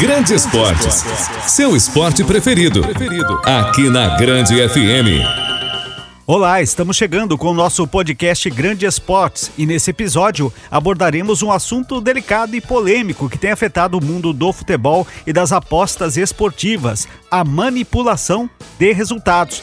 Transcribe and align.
Grande 0.00 0.32
Esportes. 0.32 1.04
Seu 1.46 1.76
esporte 1.76 2.24
preferido. 2.24 2.80
Aqui 3.44 3.90
na 3.90 4.16
Grande 4.16 4.56
FM. 4.66 5.20
Olá, 6.26 6.62
estamos 6.62 6.96
chegando 6.96 7.36
com 7.36 7.48
o 7.48 7.54
nosso 7.54 7.86
podcast 7.86 8.48
Grande 8.48 8.86
Esportes 8.86 9.50
e 9.58 9.66
nesse 9.66 9.90
episódio 9.90 10.50
abordaremos 10.70 11.42
um 11.42 11.52
assunto 11.52 12.00
delicado 12.00 12.56
e 12.56 12.62
polêmico 12.62 13.28
que 13.28 13.36
tem 13.36 13.50
afetado 13.50 13.98
o 13.98 14.02
mundo 14.02 14.32
do 14.32 14.50
futebol 14.54 15.06
e 15.26 15.34
das 15.34 15.52
apostas 15.52 16.16
esportivas: 16.16 17.06
a 17.30 17.44
manipulação 17.44 18.48
de 18.78 18.94
resultados. 18.94 19.62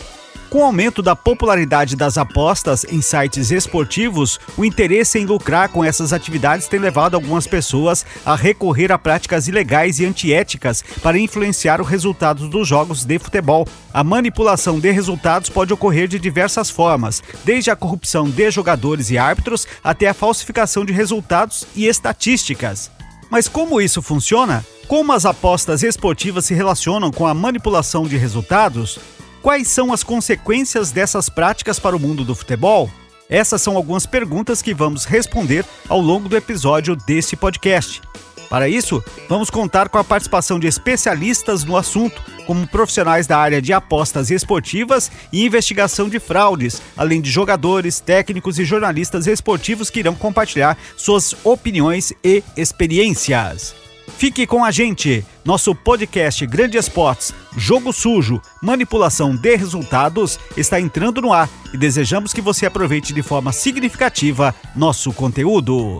Com 0.50 0.59
o 0.59 0.64
aumento 0.64 1.02
da 1.02 1.14
popularidade 1.14 1.93
das 1.98 2.18
apostas 2.18 2.86
em 2.86 3.02
sites 3.02 3.52
esportivos, 3.52 4.39
o 4.55 4.64
interesse 4.64 5.20
em 5.20 5.25
lucrar 5.25 5.68
com 5.68 5.84
essas 5.84 6.14
atividades 6.14 6.68
tem 6.68 6.79
levado 6.79 7.16
algumas 7.16 7.46
pessoas 7.46 8.05
a 8.25 8.34
recorrer 8.34 8.89
a 8.89 8.97
práticas 8.97 9.50
ilegais 9.50 10.00
e 10.00 10.05
antiéticas 10.05 10.82
para 11.04 11.20
influenciar 11.20 11.82
o 11.82 11.83
resultado 11.83 12.47
dos 12.47 12.65
jogos 12.65 13.04
de 13.04 13.19
futebol. 13.19 13.68
A 13.93 14.05
manipulação 14.05 14.79
de 14.79 14.89
resultados 14.89 15.50
pode 15.50 15.74
ocorrer 15.74 16.07
de 16.07 16.18
diversas 16.18 16.69
formas, 16.69 17.21
desde 17.43 17.69
a 17.69 17.75
corrupção 17.75 18.29
de 18.29 18.50
jogadores 18.50 19.11
e 19.11 19.18
árbitros 19.18 19.68
até 19.83 20.07
a 20.07 20.14
falsificação 20.14 20.86
de 20.86 20.93
resultados 20.93 21.68
e 21.75 21.88
estatísticas. 21.88 22.89
Mas 23.29 23.50
como 23.50 23.82
isso 23.82 24.02
funciona? 24.02 24.66
Como 24.88 25.11
as 25.11 25.25
apostas 25.25 25.83
esportivas 25.83 26.46
se 26.46 26.54
relacionam 26.54 27.11
com 27.11 27.27
a 27.27 27.33
manipulação 27.33 28.07
de 28.07 28.16
resultados? 28.16 28.97
Quais 29.41 29.68
são 29.68 29.93
as 29.93 30.04
consequências 30.04 30.91
dessas 30.91 31.29
práticas 31.29 31.79
para 31.79 31.96
o 31.96 32.00
mundo 32.00 32.25
do 32.25 32.36
futebol? 32.36 32.89
Essas 33.30 33.61
são 33.61 33.75
algumas 33.75 34.05
perguntas 34.05 34.61
que 34.61 34.73
vamos 34.73 35.05
responder 35.05 35.66
ao 35.88 36.00
longo 36.00 36.27
do 36.27 36.38
episódio 36.38 36.95
desse 36.95 37.36
podcast. 37.36 38.02
Para 38.50 38.69
isso, 38.69 39.03
vamos 39.27 39.50
contar 39.50 39.89
com 39.89 39.97
a 39.97 40.03
participação 40.03 40.58
de 40.58 40.67
especialistas 40.67 41.66
no 41.66 41.75
assunto, 41.75 42.22
como 42.45 42.66
profissionais 42.66 43.27
da 43.27 43.38
área 43.38 43.61
de 43.61 43.73
apostas 43.73 44.31
esportivas 44.31 45.11
e 45.33 45.45
investigação 45.45 46.08
de 46.08 46.17
fraudes, 46.17 46.81
além 46.95 47.19
de 47.19 47.30
jogadores, 47.30 47.99
técnicos 47.99 48.58
e 48.58 48.63
jornalistas 48.63 49.27
esportivos 49.27 49.89
que 49.89 49.99
irão 49.99 50.15
compartilhar 50.15 50.77
suas 50.95 51.35
opiniões 51.43 52.13
e 52.23 52.41
experiências. 52.55 53.86
Fique 54.08 54.47
com 54.47 54.63
a 54.63 54.72
gente. 54.72 55.23
Nosso 55.44 55.75
podcast 55.75 56.45
Grande 56.45 56.77
Esportes, 56.77 57.33
Jogo 57.55 57.94
Sujo, 57.94 58.41
Manipulação 58.61 59.36
de 59.36 59.55
Resultados 59.55 60.39
está 60.55 60.80
entrando 60.80 61.22
no 61.22 61.33
ar 61.33 61.49
e 61.73 61.77
desejamos 61.77 62.33
que 62.33 62.41
você 62.41 62.66
aproveite 62.66 63.14
de 63.14 63.22
forma 63.22 63.52
significativa 63.52 64.55
nosso 64.75 65.11
conteúdo. 65.14 65.99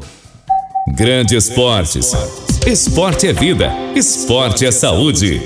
Grande 0.96 1.36
Esportes. 1.36 2.14
Esporte 2.66 3.28
é 3.28 3.34
vida, 3.34 3.72
esporte 3.96 4.66
é 4.66 4.72
saúde. 4.72 5.42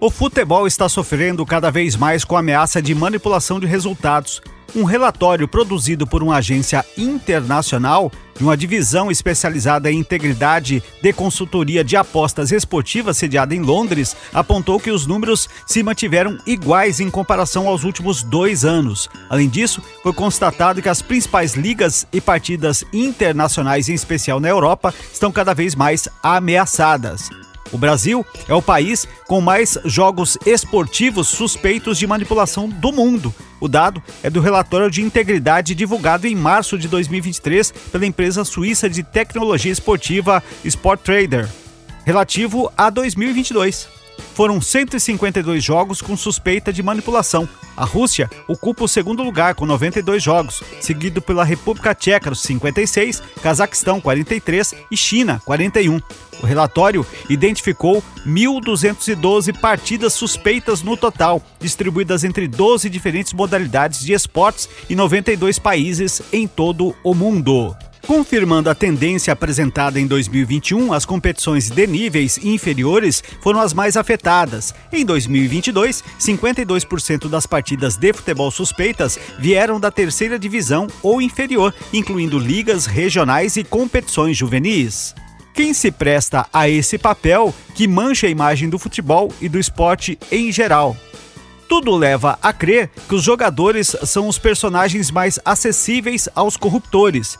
O 0.00 0.10
futebol 0.10 0.66
está 0.66 0.88
sofrendo 0.88 1.46
cada 1.46 1.70
vez 1.70 1.94
mais 1.94 2.24
com 2.24 2.36
a 2.36 2.40
ameaça 2.40 2.82
de 2.82 2.94
manipulação 2.94 3.60
de 3.60 3.66
resultados 3.66 4.40
um 4.74 4.84
relatório 4.84 5.46
produzido 5.46 6.06
por 6.06 6.22
uma 6.22 6.36
agência 6.36 6.84
internacional 6.96 8.10
de 8.36 8.42
uma 8.42 8.56
divisão 8.56 9.10
especializada 9.10 9.90
em 9.90 9.98
integridade 9.98 10.82
de 11.02 11.12
consultoria 11.12 11.84
de 11.84 11.96
apostas 11.96 12.50
esportivas 12.50 13.16
sediada 13.16 13.54
em 13.54 13.60
Londres 13.60 14.16
apontou 14.32 14.80
que 14.80 14.90
os 14.90 15.06
números 15.06 15.48
se 15.66 15.82
mantiveram 15.82 16.38
iguais 16.46 17.00
em 17.00 17.10
comparação 17.10 17.68
aos 17.68 17.84
últimos 17.84 18.22
dois 18.22 18.64
anos. 18.64 19.08
Além 19.28 19.48
disso, 19.48 19.82
foi 20.02 20.12
constatado 20.12 20.80
que 20.80 20.88
as 20.88 21.02
principais 21.02 21.54
ligas 21.54 22.06
e 22.12 22.20
partidas 22.20 22.84
internacionais, 22.92 23.88
em 23.88 23.94
especial 23.94 24.40
na 24.40 24.48
Europa, 24.48 24.94
estão 25.12 25.30
cada 25.30 25.54
vez 25.54 25.74
mais 25.74 26.08
ameaçadas. 26.22 27.28
O 27.70 27.78
Brasil 27.78 28.24
é 28.48 28.54
o 28.54 28.62
país 28.62 29.06
com 29.26 29.40
mais 29.40 29.78
jogos 29.84 30.36
esportivos 30.44 31.28
suspeitos 31.28 31.98
de 31.98 32.06
manipulação 32.06 32.68
do 32.68 32.92
mundo. 32.92 33.34
O 33.62 33.68
dado 33.68 34.02
é 34.24 34.28
do 34.28 34.40
relatório 34.40 34.90
de 34.90 35.02
integridade 35.02 35.72
divulgado 35.72 36.26
em 36.26 36.34
março 36.34 36.76
de 36.76 36.88
2023 36.88 37.70
pela 37.92 38.04
empresa 38.04 38.44
suíça 38.44 38.90
de 38.90 39.04
tecnologia 39.04 39.70
esportiva 39.70 40.42
Sport 40.64 41.00
Trader, 41.02 41.48
relativo 42.04 42.72
a 42.76 42.90
2022. 42.90 44.01
Foram 44.34 44.60
152 44.60 45.62
jogos 45.62 46.00
com 46.00 46.16
suspeita 46.16 46.72
de 46.72 46.82
manipulação. 46.82 47.48
A 47.76 47.84
Rússia 47.84 48.30
ocupa 48.46 48.84
o 48.84 48.88
segundo 48.88 49.22
lugar 49.22 49.54
com 49.54 49.64
92 49.64 50.22
jogos, 50.22 50.62
seguido 50.80 51.22
pela 51.22 51.44
República 51.44 51.94
Tcheca, 51.94 52.34
56, 52.34 53.22
Cazaquistão, 53.42 54.00
43 54.00 54.74
e 54.90 54.96
China, 54.96 55.40
41. 55.44 56.00
O 56.42 56.46
relatório 56.46 57.06
identificou 57.28 58.02
1.212 58.26 59.58
partidas 59.58 60.12
suspeitas 60.12 60.82
no 60.82 60.96
total, 60.96 61.42
distribuídas 61.60 62.24
entre 62.24 62.48
12 62.48 62.90
diferentes 62.90 63.32
modalidades 63.32 64.00
de 64.00 64.12
esportes 64.12 64.68
e 64.88 64.96
92 64.96 65.58
países 65.58 66.20
em 66.32 66.46
todo 66.46 66.94
o 67.04 67.14
mundo. 67.14 67.76
Confirmando 68.06 68.68
a 68.68 68.74
tendência 68.74 69.32
apresentada 69.32 69.98
em 69.98 70.06
2021, 70.06 70.92
as 70.92 71.04
competições 71.04 71.70
de 71.70 71.86
níveis 71.86 72.36
inferiores 72.38 73.22
foram 73.40 73.60
as 73.60 73.72
mais 73.72 73.96
afetadas. 73.96 74.74
Em 74.92 75.04
2022, 75.04 76.02
52% 76.18 77.28
das 77.28 77.46
partidas 77.46 77.96
de 77.96 78.12
futebol 78.12 78.50
suspeitas 78.50 79.18
vieram 79.38 79.78
da 79.78 79.90
terceira 79.90 80.36
divisão 80.36 80.88
ou 81.00 81.22
inferior, 81.22 81.72
incluindo 81.92 82.38
ligas 82.38 82.86
regionais 82.86 83.56
e 83.56 83.62
competições 83.62 84.36
juvenis. 84.36 85.14
Quem 85.54 85.72
se 85.72 85.92
presta 85.92 86.46
a 86.52 86.68
esse 86.68 86.98
papel 86.98 87.54
que 87.74 87.86
mancha 87.86 88.26
a 88.26 88.30
imagem 88.30 88.68
do 88.68 88.80
futebol 88.80 89.32
e 89.40 89.48
do 89.48 89.60
esporte 89.60 90.18
em 90.30 90.50
geral? 90.50 90.96
Tudo 91.68 91.94
leva 91.94 92.36
a 92.42 92.52
crer 92.52 92.90
que 93.08 93.14
os 93.14 93.22
jogadores 93.22 93.94
são 94.04 94.26
os 94.26 94.38
personagens 94.38 95.10
mais 95.10 95.38
acessíveis 95.44 96.28
aos 96.34 96.56
corruptores 96.56 97.38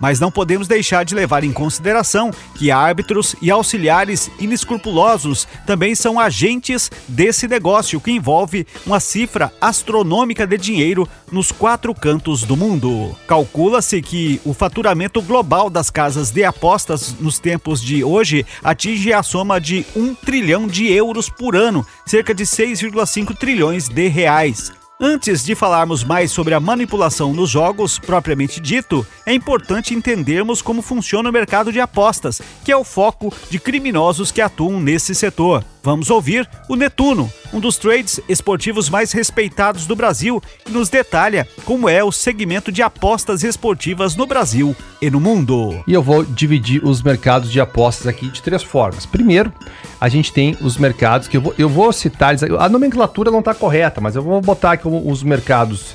mas 0.00 0.20
não 0.20 0.30
podemos 0.30 0.68
deixar 0.68 1.04
de 1.04 1.14
levar 1.14 1.44
em 1.44 1.52
consideração 1.52 2.30
que 2.54 2.70
árbitros 2.70 3.34
e 3.40 3.50
auxiliares 3.50 4.30
inescrupulosos 4.38 5.46
também 5.66 5.94
são 5.94 6.20
agentes 6.20 6.90
desse 7.08 7.48
negócio 7.48 8.00
que 8.00 8.10
envolve 8.10 8.66
uma 8.84 9.00
cifra 9.00 9.52
astronômica 9.60 10.46
de 10.46 10.56
dinheiro 10.56 11.08
nos 11.30 11.50
quatro 11.50 11.94
cantos 11.94 12.42
do 12.42 12.56
mundo. 12.56 13.16
Calcula-se 13.26 14.00
que 14.02 14.40
o 14.44 14.52
faturamento 14.52 15.20
global 15.22 15.70
das 15.70 15.90
casas 15.90 16.30
de 16.30 16.44
apostas 16.44 17.14
nos 17.18 17.38
tempos 17.38 17.80
de 17.80 18.04
hoje 18.04 18.44
atinge 18.62 19.12
a 19.12 19.22
soma 19.22 19.60
de 19.60 19.84
um 19.94 20.14
trilhão 20.14 20.66
de 20.66 20.92
euros 20.92 21.28
por 21.28 21.56
ano, 21.56 21.86
cerca 22.04 22.34
de 22.34 22.44
6,5 22.44 23.36
trilhões 23.36 23.88
de 23.88 24.08
reais. 24.08 24.75
Antes 24.98 25.44
de 25.44 25.54
falarmos 25.54 26.02
mais 26.02 26.32
sobre 26.32 26.54
a 26.54 26.60
manipulação 26.60 27.34
nos 27.34 27.50
jogos 27.50 27.98
propriamente 27.98 28.58
dito, 28.58 29.06
é 29.26 29.34
importante 29.34 29.92
entendermos 29.92 30.62
como 30.62 30.80
funciona 30.80 31.28
o 31.28 31.32
mercado 31.32 31.70
de 31.70 31.78
apostas, 31.78 32.40
que 32.64 32.72
é 32.72 32.76
o 32.76 32.82
foco 32.82 33.30
de 33.50 33.58
criminosos 33.58 34.32
que 34.32 34.40
atuam 34.40 34.80
nesse 34.80 35.14
setor. 35.14 35.62
Vamos 35.82 36.10
ouvir 36.10 36.48
o 36.68 36.74
Netuno, 36.74 37.30
um 37.52 37.60
dos 37.60 37.76
trades 37.76 38.18
esportivos 38.28 38.88
mais 38.88 39.12
respeitados 39.12 39.86
do 39.86 39.94
Brasil, 39.94 40.42
e 40.66 40.70
nos 40.70 40.88
detalha 40.88 41.46
como 41.64 41.88
é 41.88 42.02
o 42.02 42.10
segmento 42.10 42.72
de 42.72 42.82
apostas 42.82 43.44
esportivas 43.44 44.16
no 44.16 44.26
Brasil 44.26 44.74
e 45.00 45.08
no 45.10 45.20
mundo. 45.20 45.80
E 45.86 45.92
eu 45.92 46.02
vou 46.02 46.24
dividir 46.24 46.84
os 46.84 47.02
mercados 47.02 47.52
de 47.52 47.60
apostas 47.60 48.06
aqui 48.06 48.28
de 48.28 48.42
três 48.42 48.64
formas. 48.64 49.06
Primeiro, 49.06 49.52
a 50.00 50.08
gente 50.08 50.32
tem 50.32 50.56
os 50.60 50.76
mercados 50.76 51.28
que 51.28 51.36
eu 51.36 51.40
vou, 51.40 51.54
eu 51.56 51.68
vou 51.68 51.92
citar, 51.92 52.34
a 52.58 52.68
nomenclatura 52.68 53.30
não 53.30 53.38
está 53.38 53.54
correta, 53.54 54.00
mas 54.00 54.16
eu 54.16 54.22
vou 54.22 54.40
botar 54.40 54.72
aqui 54.72 54.85
os 54.88 55.22
mercados 55.22 55.94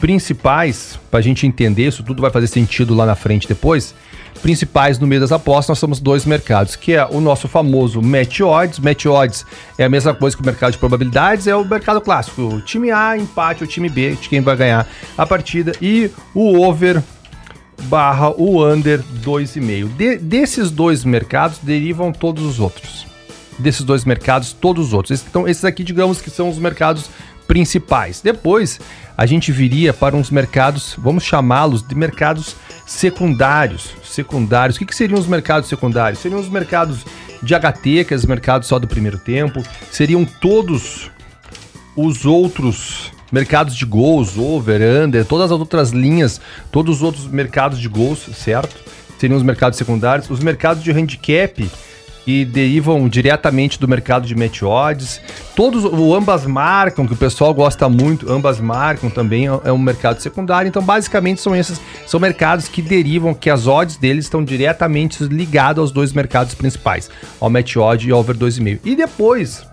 principais 0.00 0.98
para 1.10 1.20
a 1.20 1.22
gente 1.22 1.46
entender 1.46 1.86
isso 1.88 2.02
tudo 2.02 2.20
vai 2.20 2.30
fazer 2.30 2.46
sentido 2.46 2.94
lá 2.94 3.06
na 3.06 3.14
frente 3.14 3.48
depois 3.48 3.94
principais 4.36 4.98
no 4.98 5.06
meio 5.06 5.20
das 5.20 5.32
apostas, 5.32 5.70
nós 5.70 5.80
temos 5.80 6.00
dois 6.00 6.24
mercados, 6.24 6.76
que 6.76 6.92
é 6.92 7.04
o 7.04 7.20
nosso 7.20 7.48
famoso 7.48 8.00
match 8.00 8.40
odds. 8.40 8.78
Match 8.78 9.06
odds 9.06 9.44
é 9.78 9.84
a 9.84 9.88
mesma 9.88 10.14
coisa 10.14 10.36
que 10.36 10.42
o 10.42 10.46
mercado 10.46 10.72
de 10.72 10.78
probabilidades, 10.78 11.46
é 11.46 11.56
o 11.56 11.64
mercado 11.64 12.00
clássico. 12.00 12.42
O 12.42 12.60
time 12.60 12.90
A 12.90 13.16
empate 13.16 13.64
o 13.64 13.66
time 13.66 13.88
B, 13.88 14.12
de 14.12 14.28
quem 14.28 14.40
vai 14.40 14.56
ganhar 14.56 14.86
a 15.16 15.26
partida. 15.26 15.72
E 15.80 16.10
o 16.34 16.60
over 16.60 17.02
barra 17.84 18.30
o 18.30 18.64
under 18.64 19.02
2,5. 19.24 19.88
De, 19.96 20.16
desses 20.18 20.70
dois 20.70 21.04
mercados 21.04 21.58
derivam 21.58 22.12
todos 22.12 22.44
os 22.44 22.60
outros. 22.60 23.06
Desses 23.58 23.82
dois 23.82 24.04
mercados, 24.04 24.52
todos 24.52 24.88
os 24.88 24.92
outros. 24.92 25.24
Então, 25.28 25.48
esses 25.48 25.64
aqui, 25.64 25.82
digamos 25.82 26.20
que 26.20 26.30
são 26.30 26.48
os 26.48 26.58
mercados 26.58 27.08
principais. 27.46 28.20
Depois, 28.20 28.80
a 29.16 29.24
gente 29.26 29.52
viria 29.52 29.92
para 29.92 30.16
uns 30.16 30.30
mercados, 30.30 30.94
vamos 30.98 31.24
chamá-los 31.24 31.86
de 31.86 31.94
mercados 31.94 32.56
secundários. 32.86 33.94
Secundários. 34.04 34.76
O 34.76 34.78
que, 34.78 34.86
que 34.86 34.94
seriam 34.94 35.18
os 35.18 35.26
mercados 35.26 35.68
secundários? 35.68 36.20
Seriam 36.20 36.40
os 36.40 36.48
mercados 36.48 37.04
de 37.42 37.54
HT, 37.54 38.04
que 38.04 38.14
é 38.14 38.16
os 38.16 38.26
mercados 38.26 38.68
só 38.68 38.78
do 38.78 38.86
primeiro 38.86 39.18
tempo. 39.18 39.62
Seriam 39.90 40.24
todos 40.24 41.10
os 41.96 42.24
outros 42.24 43.12
mercados 43.32 43.74
de 43.74 43.84
gols, 43.84 44.36
over, 44.36 44.80
under, 45.04 45.24
todas 45.24 45.50
as 45.50 45.58
outras 45.58 45.90
linhas, 45.90 46.40
todos 46.70 46.96
os 46.96 47.02
outros 47.02 47.26
mercados 47.26 47.78
de 47.78 47.88
gols, 47.88 48.26
certo? 48.34 48.76
Seriam 49.18 49.36
os 49.36 49.42
mercados 49.42 49.78
secundários. 49.78 50.28
Os 50.30 50.40
mercados 50.40 50.82
de 50.82 50.90
handicap 50.90 51.70
que 52.26 52.44
derivam 52.44 53.08
diretamente 53.08 53.78
do 53.78 53.86
mercado 53.86 54.26
de 54.26 54.34
match 54.34 54.60
odds. 54.64 55.20
Todos, 55.54 55.84
o 55.84 56.12
ambas 56.12 56.44
marcam, 56.44 57.06
que 57.06 57.12
o 57.12 57.16
pessoal 57.16 57.54
gosta 57.54 57.88
muito, 57.88 58.30
ambas 58.30 58.58
marcam 58.58 59.08
também 59.08 59.46
é 59.46 59.70
um 59.70 59.78
mercado 59.78 60.20
secundário. 60.20 60.68
Então, 60.68 60.82
basicamente, 60.82 61.40
são 61.40 61.54
esses 61.54 61.80
são 62.04 62.18
mercados 62.18 62.66
que 62.66 62.82
derivam, 62.82 63.32
que 63.32 63.48
as 63.48 63.68
odds 63.68 63.96
deles 63.96 64.24
estão 64.24 64.42
diretamente 64.42 65.22
ligados 65.22 65.80
aos 65.80 65.92
dois 65.92 66.12
mercados 66.12 66.52
principais, 66.52 67.08
ao 67.38 67.48
match 67.48 67.76
odd 67.76 68.08
e 68.08 68.10
ao 68.10 68.18
over 68.18 68.36
2,5. 68.36 68.80
E 68.84 68.96
depois, 68.96 69.64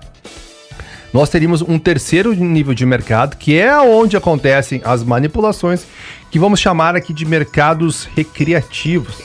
nós 1.12 1.32
teríamos 1.32 1.64
um 1.64 1.80
terceiro 1.80 2.36
nível 2.36 2.76
de 2.76 2.86
mercado, 2.86 3.36
que 3.36 3.58
é 3.58 3.76
onde 3.82 4.16
acontecem 4.16 4.80
as 4.86 5.04
manipulações, 5.04 5.88
que 6.30 6.38
vamos 6.38 6.60
chamar 6.60 6.96
aqui 6.96 7.16
de 7.16 7.26
mercados 7.26 8.08
recreativos. 8.16 9.24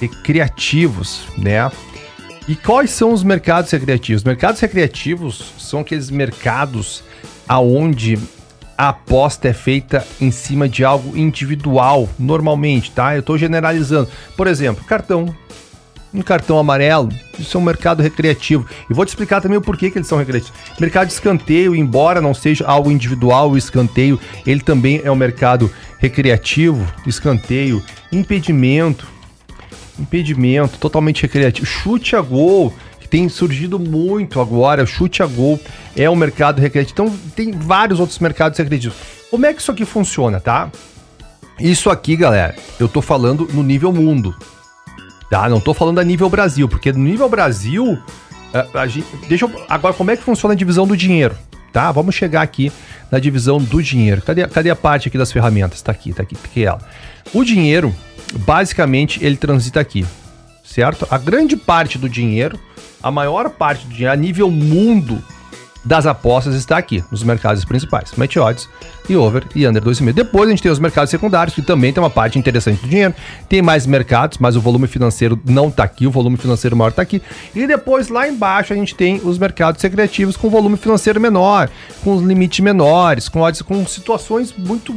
Recreativos, 0.00 1.22
né? 1.38 1.70
E 2.48 2.56
quais 2.56 2.90
são 2.90 3.12
os 3.12 3.22
mercados 3.22 3.70
recreativos? 3.70 4.24
Mercados 4.24 4.60
recreativos 4.60 5.52
são 5.58 5.80
aqueles 5.80 6.10
mercados 6.10 7.04
aonde 7.46 8.18
a 8.76 8.88
aposta 8.88 9.48
é 9.48 9.52
feita 9.52 10.04
em 10.20 10.30
cima 10.32 10.68
de 10.68 10.84
algo 10.84 11.16
individual, 11.16 12.08
normalmente, 12.18 12.90
tá? 12.90 13.14
Eu 13.14 13.20
estou 13.20 13.38
generalizando. 13.38 14.08
Por 14.36 14.46
exemplo, 14.46 14.84
cartão. 14.84 15.34
Um 16.14 16.20
cartão 16.20 16.58
amarelo, 16.58 17.08
isso 17.38 17.56
é 17.56 17.60
um 17.60 17.64
mercado 17.64 18.02
recreativo. 18.02 18.66
E 18.90 18.92
vou 18.92 19.06
te 19.06 19.08
explicar 19.08 19.40
também 19.40 19.56
o 19.56 19.62
porquê 19.62 19.90
que 19.90 19.96
eles 19.96 20.08
são 20.08 20.18
recreativos. 20.18 20.52
Mercado 20.78 21.06
de 21.06 21.14
escanteio, 21.14 21.74
embora 21.74 22.20
não 22.20 22.34
seja 22.34 22.66
algo 22.66 22.90
individual, 22.90 23.50
o 23.50 23.56
escanteio, 23.56 24.20
ele 24.44 24.60
também 24.60 25.00
é 25.02 25.10
um 25.10 25.16
mercado 25.16 25.72
recreativo, 25.98 26.86
escanteio, 27.06 27.82
impedimento, 28.12 29.06
impedimento, 30.02 30.78
totalmente 30.78 31.22
recreativo. 31.22 31.66
Chute 31.66 32.14
a 32.14 32.20
gol, 32.20 32.72
que 33.00 33.08
tem 33.08 33.28
surgido 33.28 33.78
muito 33.78 34.40
agora, 34.40 34.84
chute 34.84 35.22
a 35.22 35.26
gol 35.26 35.60
é 35.96 36.08
um 36.08 36.16
mercado 36.16 36.60
recreativo. 36.60 36.92
Então 36.92 37.18
tem 37.34 37.52
vários 37.52 38.00
outros 38.00 38.18
mercados 38.18 38.58
recreativos. 38.58 38.96
Como 39.30 39.46
é 39.46 39.54
que 39.54 39.60
isso 39.60 39.70
aqui 39.70 39.84
funciona, 39.84 40.40
tá? 40.40 40.70
Isso 41.58 41.90
aqui, 41.90 42.16
galera, 42.16 42.54
eu 42.78 42.88
tô 42.88 43.00
falando 43.00 43.48
no 43.52 43.62
nível 43.62 43.92
mundo. 43.92 44.34
Tá? 45.30 45.48
Não 45.48 45.60
tô 45.60 45.72
falando 45.72 45.98
a 45.98 46.04
nível 46.04 46.28
Brasil, 46.28 46.68
porque 46.68 46.92
no 46.92 46.98
nível 46.98 47.28
Brasil, 47.28 47.98
a, 48.52 48.80
a 48.80 48.86
gente, 48.86 49.06
deixa 49.28 49.46
eu, 49.46 49.64
agora 49.68 49.94
como 49.94 50.10
é 50.10 50.16
que 50.16 50.22
funciona 50.22 50.52
a 50.52 50.56
divisão 50.56 50.86
do 50.86 50.94
dinheiro, 50.94 51.34
tá? 51.72 51.90
Vamos 51.90 52.14
chegar 52.14 52.42
aqui 52.42 52.70
na 53.10 53.18
divisão 53.18 53.58
do 53.58 53.82
dinheiro. 53.82 54.20
Cadê, 54.20 54.46
cadê 54.46 54.70
a 54.70 54.76
parte 54.76 55.08
aqui 55.08 55.16
das 55.16 55.32
ferramentas? 55.32 55.80
Tá 55.80 55.92
aqui, 55.92 56.12
tá 56.12 56.22
aqui, 56.22 56.34
tá 56.34 56.42
aqui 56.44 56.64
ela. 56.64 56.80
O 57.32 57.44
dinheiro, 57.44 57.94
basicamente 58.38 59.24
ele 59.24 59.36
transita 59.36 59.80
aqui, 59.80 60.04
certo? 60.64 61.06
A 61.10 61.18
grande 61.18 61.56
parte 61.56 61.98
do 61.98 62.08
dinheiro, 62.08 62.58
a 63.02 63.10
maior 63.10 63.50
parte 63.50 63.86
do 63.86 63.90
dinheiro 63.90 64.12
a 64.12 64.16
nível 64.16 64.50
mundo 64.50 65.22
das 65.84 66.06
apostas 66.06 66.54
está 66.54 66.76
aqui, 66.76 67.02
nos 67.10 67.22
mercados 67.22 67.64
principais, 67.64 68.12
match 68.16 68.36
odds 68.36 68.68
e 69.08 69.16
over 69.16 69.44
e 69.54 69.66
under 69.66 69.82
2,5. 69.82 70.12
Depois 70.12 70.46
a 70.46 70.50
gente 70.50 70.62
tem 70.62 70.70
os 70.70 70.78
mercados 70.78 71.10
secundários, 71.10 71.54
que 71.54 71.62
também 71.62 71.92
tem 71.92 72.02
uma 72.02 72.10
parte 72.10 72.38
interessante 72.38 72.80
do 72.80 72.88
dinheiro. 72.88 73.14
Tem 73.48 73.60
mais 73.60 73.84
mercados, 73.84 74.38
mas 74.38 74.54
o 74.54 74.60
volume 74.60 74.86
financeiro 74.86 75.40
não 75.44 75.68
está 75.68 75.82
aqui, 75.82 76.06
o 76.06 76.10
volume 76.10 76.36
financeiro 76.36 76.76
maior 76.76 76.90
está 76.90 77.02
aqui. 77.02 77.20
E 77.54 77.66
depois 77.66 78.08
lá 78.08 78.28
embaixo 78.28 78.72
a 78.72 78.76
gente 78.76 78.94
tem 78.94 79.20
os 79.24 79.38
mercados 79.38 79.80
secretivos 79.80 80.36
com 80.36 80.48
volume 80.48 80.76
financeiro 80.76 81.20
menor, 81.20 81.68
com 82.04 82.16
limites 82.20 82.60
menores, 82.60 83.28
com 83.28 83.40
odds, 83.40 83.62
com 83.62 83.84
situações 83.86 84.54
muito 84.56 84.94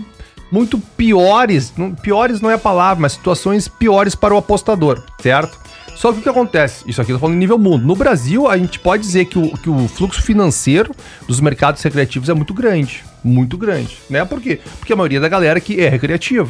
muito 0.52 0.78
piores, 0.78 1.74
não, 1.78 1.94
piores 1.94 2.42
não 2.42 2.50
é 2.50 2.54
a 2.54 2.60
palavra, 2.60 3.02
mas 3.02 3.14
situações 3.14 3.68
piores 3.68 4.16
para 4.16 4.34
o 4.34 4.38
apostador, 4.38 5.04
certo? 5.22 5.60
Só 5.96 6.12
que 6.12 6.20
o 6.20 6.22
que 6.22 6.30
acontece? 6.30 6.84
Isso 6.88 7.02
aqui 7.02 7.12
eu 7.12 7.16
tô 7.16 7.22
falando 7.22 7.36
em 7.36 7.40
nível 7.40 7.58
mundo. 7.58 7.86
No 7.86 7.96
Brasil, 7.96 8.50
a 8.50 8.58
gente 8.58 8.80
pode 8.80 9.02
dizer 9.02 9.26
que 9.26 9.40
o, 9.40 9.58
que 9.58 9.70
o 9.70 9.88
fluxo 9.88 10.22
financeiro 10.22 10.94
dos 11.26 11.40
mercados 11.40 11.82
recreativos 11.82 12.28
é 12.28 12.34
muito 12.34 12.54
grande. 12.54 13.04
Muito 13.24 13.58
grande. 13.58 13.98
Né? 14.10 14.24
Por 14.26 14.42
quê? 14.42 14.60
Porque 14.78 14.92
a 14.92 14.96
maioria 14.96 15.22
da 15.22 15.30
galera 15.30 15.58
aqui 15.58 15.80
é 15.80 15.88
recreativa 15.88 16.50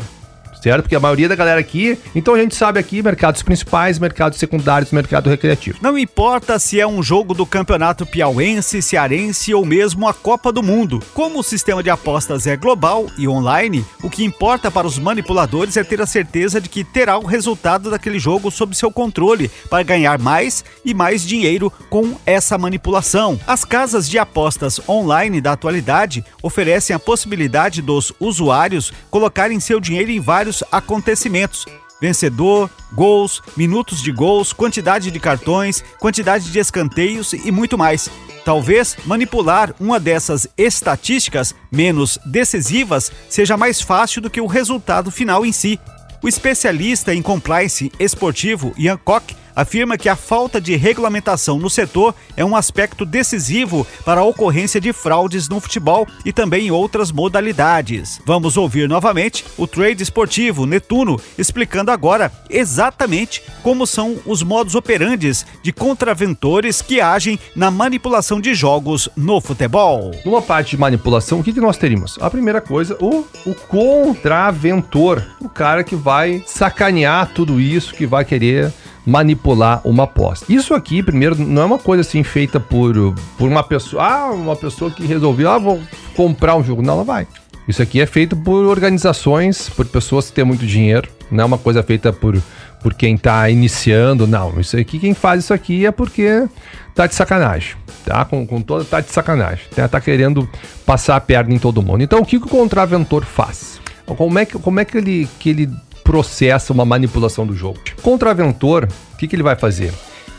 certo? 0.66 0.82
Porque 0.82 0.96
a 0.96 1.00
maioria 1.00 1.30
da 1.30 1.36
galera 1.36 1.60
aqui, 1.60 1.96
então 2.16 2.34
a 2.34 2.40
gente 2.40 2.56
sabe 2.56 2.80
aqui 2.80 3.04
mercados 3.04 3.44
principais, 3.44 4.00
mercados 4.00 4.40
secundários, 4.40 4.92
mercado 4.92 5.30
recreativo. 5.30 5.78
Não 5.80 5.96
importa 5.96 6.58
se 6.58 6.80
é 6.80 6.88
um 6.88 7.04
jogo 7.04 7.36
do 7.36 7.46
Campeonato 7.46 8.04
Piauense, 8.04 8.82
Cearense 8.82 9.54
ou 9.54 9.64
mesmo 9.64 10.08
a 10.08 10.14
Copa 10.14 10.52
do 10.52 10.64
Mundo. 10.64 11.04
Como 11.14 11.38
o 11.38 11.44
sistema 11.44 11.84
de 11.84 11.92
apostas 11.92 12.48
é 12.48 12.58
global 12.58 13.06
e 13.16 13.28
online, 13.28 13.86
o 14.02 14.10
que 14.10 14.26
importa 14.26 14.72
para 14.72 14.88
os 14.88 14.98
manipuladores 14.98 15.78
é 15.78 15.84
ter 15.84 16.02
a 16.02 16.08
certeza 16.08 16.60
de 16.60 16.68
que 16.68 16.84
terá 16.84 17.16
o 17.20 17.26
resultado 17.26 17.92
daquele 17.92 18.18
jogo 18.18 18.50
sob 18.50 18.76
seu 18.76 18.92
controle 18.92 19.52
para 19.70 19.84
ganhar 19.84 20.18
mais 20.18 20.66
e 20.84 20.96
mais 20.96 21.24
dinheiro 21.24 21.72
com 21.92 22.16
essa 22.26 22.58
manipulação. 22.58 23.40
As 23.46 23.64
casas 23.64 24.10
de 24.10 24.18
apostas 24.18 24.82
online 24.90 25.40
da 25.40 25.52
atualidade 25.52 26.26
oferecem 26.42 26.96
a 26.96 27.00
possibilidade 27.00 27.84
dos 27.84 28.12
usuários 28.20 28.92
colocarem 29.12 29.60
seu 29.60 29.80
dinheiro 29.80 30.10
em 30.10 30.20
vários 30.20 30.55
vários 30.56 30.64
acontecimentos. 30.72 31.66
Vencedor, 32.00 32.70
gols, 32.94 33.42
minutos 33.56 34.02
de 34.02 34.12
gols, 34.12 34.54
quantidade 34.54 35.10
de 35.10 35.20
cartões, 35.20 35.84
quantidade 36.00 36.52
de 36.52 36.60
escanteios 36.60 37.34
e 37.34 37.52
muito 37.52 37.78
mais. 37.78 38.10
Talvez 38.44 38.96
manipular 39.06 39.74
uma 39.80 40.00
dessas 40.00 40.48
estatísticas 40.58 41.56
menos 41.72 42.20
decisivas 42.26 43.12
seja 43.30 43.58
mais 43.58 43.82
fácil 43.82 44.22
do 44.22 44.30
que 44.30 44.42
o 44.42 44.46
resultado 44.46 45.10
final 45.10 45.46
em 45.46 45.52
si. 45.52 45.80
O 46.22 46.28
especialista 46.28 47.14
em 47.14 47.22
compliance 47.22 47.92
esportivo 48.00 48.74
Ian 48.78 48.98
Koch 48.98 49.36
afirma 49.56 49.98
que 49.98 50.10
a 50.10 50.16
falta 50.16 50.60
de 50.60 50.76
regulamentação 50.76 51.58
no 51.58 51.70
setor 51.70 52.14
é 52.36 52.44
um 52.44 52.56
aspecto 52.56 53.06
decisivo 53.06 53.88
para 54.04 54.22
a 54.22 54.24
ocorrência 54.26 54.82
de 54.82 54.92
fraudes 54.92 55.48
no 55.48 55.60
futebol 55.60 56.08
e 56.26 56.34
também 56.34 56.68
em 56.68 56.72
outras 56.72 57.12
modalidades. 57.12 58.20
Vamos 58.26 58.58
ouvir 58.58 58.90
novamente 58.90 59.46
o 59.58 59.66
trade 59.66 60.04
esportivo 60.04 60.66
Netuno 60.66 61.20
explicando 61.38 61.92
agora 61.92 62.32
exatamente 62.50 63.42
como 63.64 63.88
são 63.88 64.18
os 64.26 64.44
modos 64.44 64.76
operandes 64.76 65.46
de 65.64 65.72
contraventores 65.72 66.82
que 66.82 67.00
agem 67.00 67.40
na 67.56 67.72
manipulação 67.72 68.42
de 68.42 68.54
jogos 68.54 69.10
no 69.16 69.40
futebol. 69.40 70.12
Numa 70.26 70.42
parte 70.42 70.72
de 70.72 70.78
manipulação, 70.78 71.40
o 71.40 71.44
que, 71.44 71.54
que 71.54 71.62
nós 71.62 71.78
teríamos? 71.78 72.18
A 72.20 72.30
primeira 72.30 72.60
coisa, 72.60 72.98
o, 73.00 73.26
o 73.46 73.56
contraventor, 73.68 75.24
o 75.40 75.48
cara 75.48 75.84
que 75.84 75.96
vai 75.96 76.44
sacanear 76.46 77.32
tudo 77.34 77.60
isso, 77.60 77.94
que 77.94 78.06
vai 78.06 78.26
querer 78.26 78.74
manipular 79.06 79.82
uma 79.86 80.04
aposta. 80.04 80.46
Isso 80.52 80.74
aqui, 80.74 81.04
primeiro, 81.04 81.36
não 81.36 81.62
é 81.62 81.66
uma 81.66 81.78
coisa 81.78 82.02
assim 82.02 82.24
feita 82.24 82.60
por, 82.60 82.96
por 83.38 83.48
uma 83.48 83.64
pessoa, 83.64 84.04
ah, 84.04 84.32
uma 84.32 84.56
pessoa 84.56 84.90
que 84.90 85.06
resolveu, 85.06 85.50
ah, 85.52 85.58
vou 85.58 85.82
comprar 86.16 86.56
um 86.56 86.64
jogo. 86.64 86.82
Não, 86.82 86.94
ela 86.94 87.04
vai. 87.04 87.28
Isso 87.68 87.82
aqui 87.82 88.00
é 88.00 88.06
feito 88.06 88.36
por 88.36 88.66
organizações, 88.66 89.70
por 89.70 89.86
pessoas 89.86 90.30
que 90.30 90.34
têm 90.34 90.44
muito 90.44 90.66
dinheiro, 90.66 91.10
não 91.32 91.44
é 91.44 91.46
uma 91.46 91.58
coisa 91.58 91.82
feita 91.82 92.14
por, 92.14 92.40
por 92.82 92.94
quem 92.94 93.16
está 93.16 93.50
iniciando, 93.50 94.28
não. 94.28 94.60
Isso 94.60 94.78
aqui, 94.78 95.00
quem 95.00 95.14
faz 95.14 95.44
isso 95.44 95.54
aqui 95.54 95.86
é 95.86 95.92
porque 95.92 96.48
tá 96.94 97.08
de 97.08 97.16
sacanagem, 97.16 97.76
tá? 98.06 98.24
Com, 98.26 98.46
com 98.46 98.62
toda, 98.62 98.86
tá 98.86 99.02
de 99.02 99.10
sacanagem, 99.10 99.66
tá, 99.76 99.88
tá 99.88 100.00
querendo 100.00 100.48
passar 100.86 101.16
a 101.16 101.20
perna 101.20 101.54
em 101.54 101.60
todo 101.60 101.82
mundo. 101.82 102.04
Então, 102.04 102.20
o 102.20 102.26
que, 102.26 102.40
que 102.40 102.46
o 102.46 102.50
contraventor 102.50 103.26
faz? 103.26 103.82
Como 104.06 104.38
é 104.38 104.46
que, 104.46 104.60
como 104.60 104.80
é 104.80 104.86
que, 104.86 104.98
ele, 105.00 105.28
que 105.40 105.50
ele 105.50 105.70
processa 106.06 106.72
uma 106.72 106.86
manipulação 106.86 107.48
do 107.48 107.56
jogo. 107.56 107.80
Contraventor, 108.06 108.88
o 109.14 109.18
que, 109.18 109.28
que 109.28 109.36
ele 109.36 109.42
vai 109.42 109.56
fazer? 109.56 109.92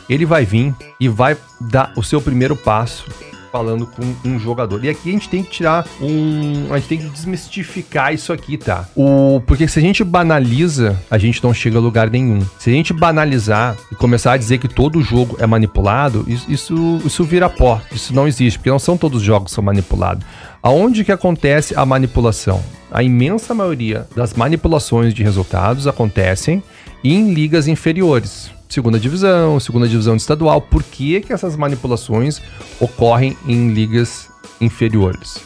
Ele 0.08 0.24
vai 0.24 0.44
vir 0.44 0.72
e 1.00 1.08
vai 1.08 1.36
dar 1.60 1.92
o 1.96 2.02
seu 2.02 2.22
primeiro 2.22 2.54
passo 2.54 3.04
falando 3.50 3.88
com 3.88 4.02
um 4.24 4.38
jogador. 4.38 4.84
E 4.84 4.88
aqui 4.88 5.08
a 5.08 5.12
gente 5.12 5.28
tem 5.28 5.42
que 5.42 5.50
tirar 5.50 5.84
um. 6.00 6.72
A 6.72 6.78
gente 6.78 6.88
tem 6.88 6.98
que 6.98 7.08
desmistificar 7.08 8.14
isso 8.14 8.32
aqui, 8.32 8.56
tá? 8.56 8.86
O, 8.94 9.42
porque 9.44 9.66
se 9.66 9.80
a 9.80 9.82
gente 9.82 10.04
banaliza, 10.04 10.96
a 11.10 11.18
gente 11.18 11.42
não 11.42 11.52
chega 11.52 11.78
a 11.78 11.80
lugar 11.80 12.08
nenhum. 12.08 12.40
Se 12.56 12.70
a 12.70 12.72
gente 12.72 12.92
banalizar 12.92 13.76
e 13.90 13.96
começar 13.96 14.34
a 14.34 14.36
dizer 14.36 14.58
que 14.58 14.68
todo 14.68 15.02
jogo 15.02 15.36
é 15.40 15.46
manipulado, 15.46 16.24
isso, 16.28 17.00
isso, 17.04 17.24
vira 17.24 17.50
pó. 17.50 17.82
Isso 17.90 18.14
não 18.14 18.28
existe, 18.28 18.60
porque 18.60 18.70
não 18.70 18.78
são 18.78 18.96
todos 18.96 19.22
os 19.22 19.26
jogos 19.26 19.50
que 19.50 19.54
são 19.56 19.64
manipulados. 19.64 20.24
Aonde 20.62 21.04
que 21.04 21.10
acontece 21.10 21.74
a 21.76 21.84
manipulação? 21.84 22.62
A 22.92 23.02
imensa 23.02 23.52
maioria 23.54 24.06
das 24.14 24.34
manipulações 24.34 25.12
de 25.12 25.22
resultados 25.24 25.88
acontecem 25.88 26.62
em 27.02 27.32
ligas 27.32 27.68
inferiores. 27.68 28.50
Segunda 28.68 28.98
divisão, 28.98 29.60
segunda 29.60 29.88
divisão 29.88 30.16
estadual. 30.16 30.60
Por 30.60 30.82
que, 30.82 31.20
que 31.20 31.32
essas 31.32 31.56
manipulações 31.56 32.40
ocorrem 32.80 33.36
em 33.46 33.72
ligas 33.72 34.28
inferiores? 34.60 35.38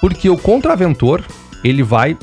Porque 0.00 0.28
o 0.28 0.36
contraventor, 0.36 1.22
ele 1.64 1.82
vai 1.82 2.16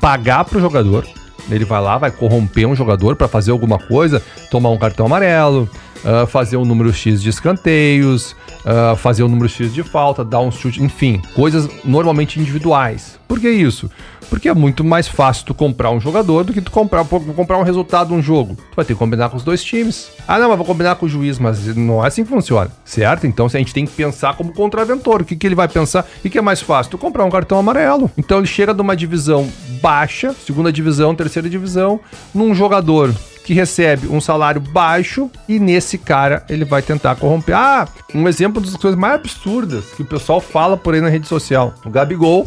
pagar 0.00 0.44
para 0.44 0.58
o 0.58 0.60
jogador, 0.60 1.06
ele 1.48 1.64
vai 1.64 1.80
lá, 1.80 1.96
vai 1.96 2.10
corromper 2.10 2.66
um 2.66 2.74
jogador 2.74 3.16
para 3.16 3.28
fazer 3.28 3.50
alguma 3.50 3.78
coisa, 3.78 4.22
tomar 4.50 4.70
um 4.70 4.78
cartão 4.78 5.06
amarelo, 5.06 5.68
uh, 6.04 6.26
fazer 6.26 6.56
um 6.56 6.64
número 6.64 6.92
X 6.92 7.22
de 7.22 7.28
escanteios, 7.28 8.34
uh, 8.64 8.96
fazer 8.96 9.22
um 9.22 9.28
número 9.28 9.48
X 9.48 9.72
de 9.72 9.82
falta, 9.82 10.24
dar 10.24 10.40
um 10.40 10.50
chute, 10.50 10.82
enfim, 10.82 11.20
coisas 11.34 11.68
normalmente 11.84 12.40
individuais. 12.40 13.18
Por 13.28 13.38
que 13.38 13.48
isso? 13.48 13.90
Porque 14.28 14.48
é 14.48 14.54
muito 14.54 14.84
mais 14.84 15.08
fácil 15.08 15.44
tu 15.46 15.54
comprar 15.54 15.90
um 15.90 16.00
jogador 16.00 16.44
do 16.44 16.52
que 16.52 16.60
tu 16.60 16.70
comprar, 16.70 17.04
comprar 17.04 17.58
um 17.58 17.62
resultado 17.62 18.08
de 18.08 18.14
um 18.14 18.22
jogo. 18.22 18.56
Tu 18.56 18.76
vai 18.76 18.84
ter 18.84 18.94
que 18.94 18.98
combinar 18.98 19.28
com 19.28 19.36
os 19.36 19.42
dois 19.42 19.62
times. 19.62 20.10
Ah, 20.26 20.38
não, 20.38 20.48
mas 20.48 20.56
vou 20.56 20.66
combinar 20.66 20.94
com 20.96 21.06
o 21.06 21.08
juiz, 21.08 21.38
mas 21.38 21.64
não 21.76 22.04
é 22.04 22.08
assim 22.08 22.22
que 22.22 22.30
funciona, 22.30 22.70
certo? 22.84 23.26
Então 23.26 23.46
a 23.46 23.48
gente 23.48 23.74
tem 23.74 23.84
que 23.84 23.92
pensar 23.92 24.36
como 24.36 24.52
contraventor. 24.52 25.22
O 25.22 25.24
que, 25.24 25.34
que 25.36 25.46
ele 25.46 25.54
vai 25.54 25.68
pensar? 25.68 26.06
E 26.24 26.30
que 26.30 26.38
é 26.38 26.40
mais 26.40 26.60
fácil? 26.60 26.92
Tu 26.92 26.98
comprar 26.98 27.24
um 27.24 27.30
cartão 27.30 27.58
amarelo. 27.58 28.10
Então 28.16 28.38
ele 28.38 28.46
chega 28.46 28.72
de 28.72 28.80
uma 28.80 28.96
divisão 28.96 29.48
baixa, 29.80 30.34
segunda 30.46 30.72
divisão, 30.72 31.14
terceira 31.14 31.48
divisão, 31.48 32.00
num 32.34 32.54
jogador 32.54 33.12
que 33.44 33.54
recebe 33.54 34.06
um 34.08 34.20
salário 34.20 34.60
baixo 34.60 35.30
e 35.48 35.58
nesse 35.58 35.98
cara 35.98 36.44
ele 36.48 36.64
vai 36.64 36.82
tentar 36.82 37.16
corromper. 37.16 37.56
Ah, 37.56 37.88
um 38.14 38.28
exemplo 38.28 38.60
das 38.60 38.76
coisas 38.76 38.98
mais 38.98 39.14
absurdas 39.14 39.86
que 39.96 40.02
o 40.02 40.06
pessoal 40.06 40.40
fala 40.40 40.76
por 40.76 40.94
aí 40.94 41.00
na 41.00 41.08
rede 41.08 41.26
social. 41.26 41.74
O 41.84 41.90
Gabigol 41.90 42.46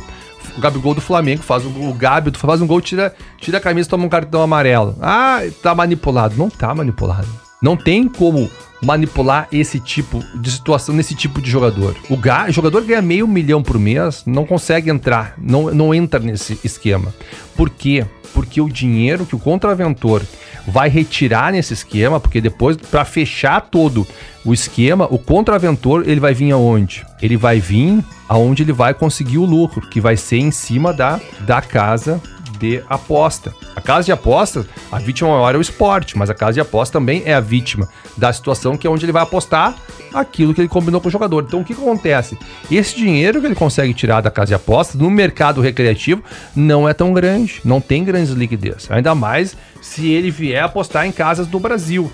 o 0.57 0.61
Gabigol 0.61 0.93
do 0.93 1.01
Flamengo 1.01 1.41
faz 1.41 1.65
o, 1.65 1.69
o 1.69 1.93
Gabi 1.93 2.31
faz 2.37 2.61
um 2.61 2.67
gol, 2.67 2.81
tira, 2.81 3.15
tira 3.37 3.57
a 3.57 3.61
camisa, 3.61 3.89
toma 3.89 4.05
um 4.05 4.09
cartão 4.09 4.41
amarelo. 4.41 4.95
Ah, 5.01 5.39
tá 5.61 5.73
manipulado. 5.73 6.35
Não 6.37 6.49
tá 6.49 6.73
manipulado. 6.75 7.42
Não 7.63 7.77
tem 7.77 8.09
como 8.09 8.51
manipular 8.83 9.47
esse 9.53 9.79
tipo 9.79 10.21
de 10.35 10.51
situação 10.51 10.93
nesse 10.93 11.15
tipo 11.15 11.41
de 11.41 11.49
jogador. 11.49 11.95
O 12.09 12.17
ga, 12.17 12.51
jogador 12.51 12.83
ganha 12.83 13.01
meio 13.01 13.25
milhão 13.25 13.63
por 13.63 13.79
mês, 13.79 14.23
não 14.25 14.45
consegue 14.45 14.89
entrar, 14.89 15.35
não, 15.37 15.73
não 15.73 15.93
entra 15.93 16.19
nesse 16.19 16.59
esquema. 16.61 17.15
Por 17.55 17.69
quê? 17.69 18.05
Porque 18.33 18.59
o 18.59 18.67
dinheiro 18.67 19.25
que 19.25 19.35
o 19.35 19.39
contraventor 19.39 20.23
vai 20.67 20.89
retirar 20.89 21.53
nesse 21.53 21.73
esquema, 21.73 22.19
porque 22.19 22.41
depois, 22.41 22.75
para 22.75 23.05
fechar 23.05 23.61
todo 23.61 24.05
o 24.43 24.53
esquema, 24.53 25.07
o 25.09 25.17
contraventor 25.17 26.03
ele 26.05 26.19
vai 26.19 26.33
vir 26.33 26.51
aonde? 26.51 27.05
Ele 27.21 27.37
vai 27.37 27.61
vir 27.61 28.03
aonde 28.27 28.63
ele 28.63 28.73
vai 28.73 28.93
conseguir 28.93 29.37
o 29.37 29.45
lucro, 29.45 29.87
que 29.89 30.01
vai 30.01 30.17
ser 30.17 30.39
em 30.39 30.51
cima 30.51 30.91
da, 30.91 31.21
da 31.41 31.61
casa 31.61 32.21
de 32.63 32.81
aposta. 32.89 33.53
A 33.75 33.81
casa 33.81 34.05
de 34.05 34.11
apostas, 34.13 34.65
a 34.89 34.97
vítima 34.97 35.29
maior 35.29 35.53
é 35.53 35.57
o 35.57 35.61
esporte, 35.61 36.17
mas 36.17 36.29
a 36.29 36.33
casa 36.33 36.53
de 36.53 36.61
aposta 36.61 36.97
também 36.97 37.21
é 37.25 37.33
a 37.33 37.41
vítima 37.41 37.89
da 38.15 38.31
situação 38.31 38.77
que 38.77 38.87
é 38.87 38.89
onde 38.89 39.03
ele 39.03 39.11
vai 39.11 39.21
apostar 39.21 39.75
aquilo 40.13 40.53
que 40.53 40.61
ele 40.61 40.69
combinou 40.69 41.01
com 41.01 41.09
o 41.09 41.11
jogador. 41.11 41.43
Então 41.45 41.59
o 41.59 41.65
que 41.65 41.73
acontece? 41.73 42.37
Esse 42.71 42.95
dinheiro 42.95 43.41
que 43.41 43.47
ele 43.47 43.55
consegue 43.55 43.93
tirar 43.93 44.21
da 44.21 44.31
casa 44.31 44.47
de 44.47 44.53
apostas 44.53 44.95
no 44.95 45.09
mercado 45.09 45.59
recreativo 45.59 46.23
não 46.55 46.87
é 46.87 46.93
tão 46.93 47.11
grande, 47.11 47.59
não 47.65 47.81
tem 47.81 48.03
grandes 48.03 48.31
liquidez. 48.31 48.89
Ainda 48.89 49.13
mais 49.13 49.57
se 49.83 50.11
ele 50.11 50.31
vier 50.31 50.63
apostar 50.63 51.05
em 51.05 51.11
casas 51.11 51.45
do 51.45 51.59
Brasil. 51.59 52.11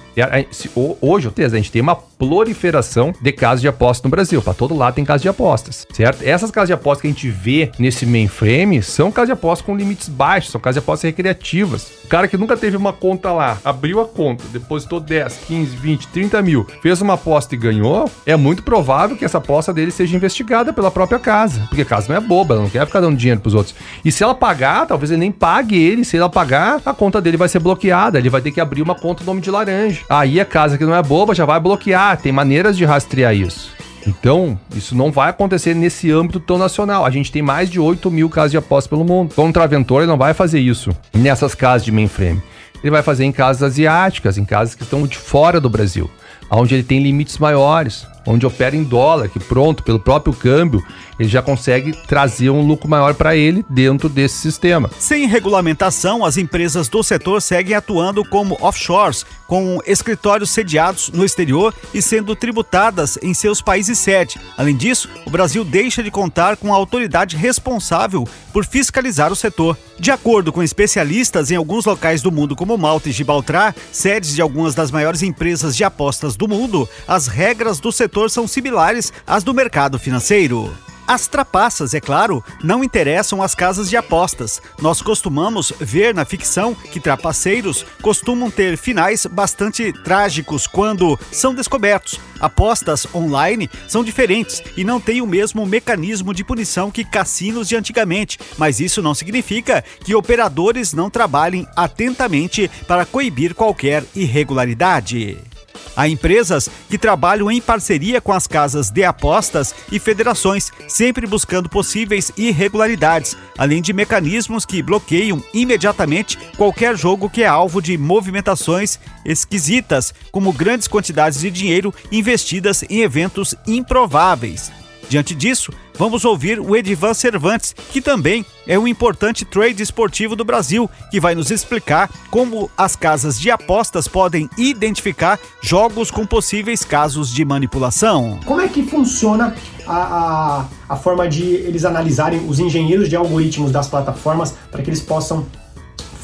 Hoje, 1.00 1.32
a 1.38 1.50
gente 1.50 1.72
tem 1.72 1.82
uma 1.82 1.96
proliferação 1.96 3.14
de 3.22 3.32
casas 3.32 3.62
de 3.62 3.68
apostas 3.70 4.04
no 4.04 4.10
Brasil. 4.10 4.42
Para 4.42 4.54
todo 4.54 4.76
lado 4.76 4.96
tem 4.96 5.06
casa 5.06 5.22
de 5.22 5.30
apostas, 5.30 5.88
certo? 5.94 6.22
Essas 6.24 6.52
casas 6.52 6.68
de 6.68 6.74
apostas 6.74 7.02
que 7.02 7.08
a 7.08 7.12
gente 7.12 7.30
vê 7.30 7.72
nesse 7.80 8.06
mainframe 8.06 8.84
são 8.84 9.10
casas 9.12 9.30
de 9.30 9.34
apostas 9.34 9.66
com 9.66 9.78
limites 9.78 10.10
baixos, 10.10 10.52
são 10.52 10.60
casas 10.60 10.82
de 10.82 10.86
apostas 10.86 11.10
recreativas. 11.10 11.88
O 12.04 12.08
cara 12.10 12.28
que 12.28 12.36
nunca 12.36 12.58
teve 12.58 12.76
uma 12.76 12.92
conta 12.92 13.32
lá, 13.32 13.58
abriu 13.64 14.02
a 14.02 14.06
conta, 14.06 14.44
depositou 14.52 15.00
10, 15.00 15.42
15, 15.48 15.76
20, 15.78 16.08
30 16.08 16.42
mil, 16.42 16.68
fez 16.82 17.02
uma 17.02 17.14
aposta 17.14 17.56
e 17.56 17.58
ganhou, 17.58 18.10
é 18.26 18.36
muito 18.36 18.64
provável 18.64 19.16
que 19.16 19.24
essa 19.24 19.38
aposta 19.38 19.72
dele 19.72 19.92
seja 19.92 20.18
investigada 20.18 20.74
pela 20.74 20.92
própria 20.92 21.20
casa. 21.20 21.62
Porque 21.70 21.84
a 21.84 21.86
casa 21.86 22.08
não 22.10 22.18
é 22.18 22.20
boba, 22.20 22.56
ela 22.56 22.64
não 22.64 22.70
quer 22.70 22.86
ficar 22.86 23.00
dando 23.00 23.16
dinheiro 23.16 23.40
pros 23.40 23.54
outros. 23.54 23.76
E 24.04 24.12
se 24.12 24.24
ela 24.24 24.34
pagar, 24.34 24.88
talvez 24.88 25.12
ele 25.12 25.20
nem 25.20 25.32
pague 25.32 25.78
ele. 25.82 26.04
Se 26.04 26.18
ela 26.18 26.30
pagar, 26.30 26.82
a 26.86 26.94
conta 26.94 27.22
dele 27.22 27.38
vai 27.38 27.48
ser 27.48 27.59
bloqueada. 27.60 28.18
Ele 28.18 28.30
vai 28.30 28.42
ter 28.42 28.52
que 28.52 28.62
abrir 28.62 28.82
uma 28.82 28.96
conta 28.96 29.22
no 29.22 29.28
nome 29.28 29.42
de 29.42 29.52
laranja. 29.52 30.02
Aí 30.10 30.40
a 30.40 30.46
casa 30.46 30.78
que 30.78 30.86
não 30.86 30.96
é 30.96 31.04
boba 31.04 31.36
já 31.36 31.46
vai 31.46 31.60
bloquear. 31.60 32.18
Tem 32.18 32.32
maneiras 32.32 32.78
de 32.78 32.86
rastrear 32.86 33.36
isso. 33.36 33.72
Então, 34.08 34.60
isso 34.76 34.96
não 34.96 35.12
vai 35.12 35.30
acontecer 35.30 35.76
nesse 35.76 36.10
âmbito 36.12 36.40
tão 36.40 36.58
nacional. 36.58 37.06
A 37.06 37.10
gente 37.10 37.32
tem 37.32 37.42
mais 37.42 37.70
de 37.70 37.80
8 37.80 38.10
mil 38.10 38.30
casas 38.30 38.52
de 38.52 38.58
apostas 38.58 38.90
pelo 38.90 39.04
mundo. 39.04 39.36
Contraventor 39.36 40.02
ele 40.02 40.10
não 40.10 40.18
vai 40.18 40.34
fazer 40.34 40.60
isso 40.60 40.90
nessas 41.14 41.54
casas 41.54 41.84
de 41.84 41.92
mainframe. 41.92 42.42
Ele 42.82 42.92
vai 42.92 43.04
fazer 43.04 43.26
em 43.26 43.32
casas 43.32 43.62
asiáticas, 43.62 44.38
em 44.38 44.46
casas 44.46 44.74
que 44.74 44.84
estão 44.84 45.06
de 45.06 45.18
fora 45.18 45.60
do 45.60 45.70
Brasil, 45.70 46.10
onde 46.50 46.76
ele 46.76 46.84
tem 46.84 47.04
limites 47.04 47.38
maiores 47.38 48.08
onde 48.30 48.46
opera 48.46 48.76
em 48.76 48.84
dólar, 48.84 49.28
que 49.28 49.40
pronto, 49.40 49.84
pelo 49.84 50.00
próprio 50.00 50.34
câmbio, 50.34 50.84
ele 51.20 51.28
já 51.28 51.42
consegue 51.42 51.92
trazer 52.08 52.50
um 52.50 52.66
lucro 52.66 52.88
maior 52.88 53.14
para 53.14 53.36
ele 53.36 53.66
dentro 53.70 54.08
desse 54.08 54.36
sistema. 54.36 54.90
Sem 54.98 55.28
regulamentação, 55.28 56.24
as 56.24 56.38
empresas 56.38 56.88
do 56.88 57.04
setor 57.04 57.42
seguem 57.42 57.76
atuando 57.76 58.24
como 58.24 58.58
offshores, 58.62 59.26
com 59.48 59.80
escritórios 59.86 60.52
sediados 60.52 61.10
no 61.10 61.26
exterior 61.26 61.74
e 61.94 62.02
sendo 62.02 62.36
tributadas 62.36 63.18
em 63.22 63.34
seus 63.34 63.62
países 63.62 63.98
sede. 63.98 64.40
Além 64.56 64.76
disso, 64.76 65.10
o 65.26 65.30
Brasil 65.30 65.66
deixa 65.66 66.04
de 66.04 66.12
contar 66.12 66.56
com 66.56 66.72
a 66.72 66.78
autoridade 66.78 67.36
responsável 67.36 68.28
por 68.54 68.66
fiscalizar 68.66 69.32
o 69.32 69.36
setor. 69.36 69.78
De 70.00 70.12
acordo 70.12 70.54
com 70.54 70.64
especialistas, 70.64 71.52
em 71.52 71.56
alguns 71.56 71.86
locais 71.86 72.22
do 72.22 72.32
mundo, 72.32 72.56
como 72.56 72.78
Malta 72.78 73.10
e 73.10 73.12
Gibraltar, 73.12 73.76
sedes 73.92 74.34
de 74.34 74.42
algumas 74.42 74.74
das 74.74 74.92
maiores 74.92 75.24
empresas 75.24 75.76
de 75.76 75.84
apostas 75.84 76.36
do 76.36 76.48
mundo, 76.48 76.88
as 77.08 77.28
regras 77.28 77.80
do 77.80 77.92
setor 77.92 78.19
setor 78.20 78.30
são 78.30 78.48
similares 78.48 79.14
às 79.26 79.44
do 79.44 79.54
mercado 79.54 79.98
financeiro. 79.98 80.76
As 81.08 81.26
trapaças, 81.28 81.96
é 81.96 82.00
claro, 82.00 82.44
não 82.64 82.84
interessam 82.84 83.42
às 83.42 83.56
casas 83.56 83.90
de 83.90 83.98
apostas. 83.98 84.62
Nós 84.80 85.02
costumamos 85.02 85.74
ver 85.80 86.14
na 86.14 86.24
ficção 86.24 86.76
que 86.76 87.00
trapaceiros 87.00 87.84
costumam 88.02 88.52
ter 88.52 88.78
finais 88.78 89.26
bastante 89.26 89.92
trágicos 90.04 90.68
quando 90.68 91.18
são 91.32 91.56
descobertos. 91.56 92.20
Apostas 92.40 93.08
online 93.16 93.68
são 93.88 94.04
diferentes 94.04 94.62
e 94.78 94.84
não 94.84 95.00
têm 95.00 95.20
o 95.22 95.28
mesmo 95.28 95.66
mecanismo 95.66 96.32
de 96.32 96.44
punição 96.44 96.92
que 96.92 97.04
cassinos 97.04 97.68
de 97.68 97.76
antigamente, 97.76 98.38
mas 98.58 98.80
isso 98.80 99.02
não 99.02 99.16
significa 99.16 99.84
que 100.04 100.14
operadores 100.14 100.94
não 100.94 101.10
trabalhem 101.10 101.66
atentamente 101.76 102.70
para 102.88 103.06
coibir 103.06 103.56
qualquer 103.56 104.04
irregularidade. 104.14 105.49
Há 105.96 106.08
empresas 106.08 106.70
que 106.90 106.98
trabalham 106.98 107.52
em 107.52 107.62
parceria 107.62 108.22
com 108.22 108.32
as 108.32 108.48
casas 108.48 108.90
de 108.90 109.04
apostas 109.04 109.74
e 109.92 110.00
federações, 110.00 110.72
sempre 110.88 111.28
buscando 111.28 111.70
possíveis 111.70 112.32
irregularidades, 112.38 113.36
além 113.58 113.82
de 113.82 113.94
mecanismos 113.94 114.66
que 114.66 114.82
bloqueiam 114.82 115.44
imediatamente 115.54 116.38
qualquer 116.58 116.98
jogo 116.98 117.30
que 117.30 117.44
é 117.44 117.48
alvo 117.48 117.82
de 117.82 117.98
movimentações 117.98 119.00
esquisitas, 119.26 120.14
como 120.32 120.54
grandes 120.54 120.88
quantidades 120.88 121.42
de 121.42 121.52
dinheiro 121.52 121.94
investidas 122.12 122.84
em 122.90 123.02
eventos 123.02 123.56
improváveis. 123.68 124.72
Diante 125.10 125.34
disso, 125.34 125.74
vamos 126.00 126.24
ouvir 126.24 126.62
o 126.62 126.78
Edivan 126.78 127.14
Cervantes, 127.14 127.76
que 127.92 128.02
também 128.02 128.46
é 128.66 128.80
um 128.80 128.88
importante 128.88 129.44
trade 129.44 129.84
esportivo 129.84 130.34
do 130.34 130.46
Brasil, 130.46 130.90
que 131.12 131.20
vai 131.20 131.36
nos 131.36 131.52
explicar 131.52 132.10
como 132.32 132.72
as 132.78 132.96
casas 132.96 133.38
de 133.38 133.52
apostas 133.52 134.08
podem 134.08 134.50
identificar 134.58 135.38
jogos 135.62 136.10
com 136.10 136.26
possíveis 136.26 136.86
casos 136.86 137.30
de 137.30 137.44
manipulação. 137.44 138.40
Como 138.46 138.62
é 138.62 138.70
que 138.70 138.82
funciona 138.84 139.54
a, 139.86 139.98
a, 139.98 140.66
a 140.88 140.96
forma 140.96 141.28
de 141.28 141.44
eles 141.44 141.84
analisarem 141.84 142.48
os 142.48 142.60
engenheiros 142.60 143.10
de 143.10 143.18
algoritmos 143.18 143.70
das 143.70 143.88
plataformas 143.88 144.56
para 144.72 144.82
que 144.82 144.90
eles 144.90 145.02
possam 145.02 145.46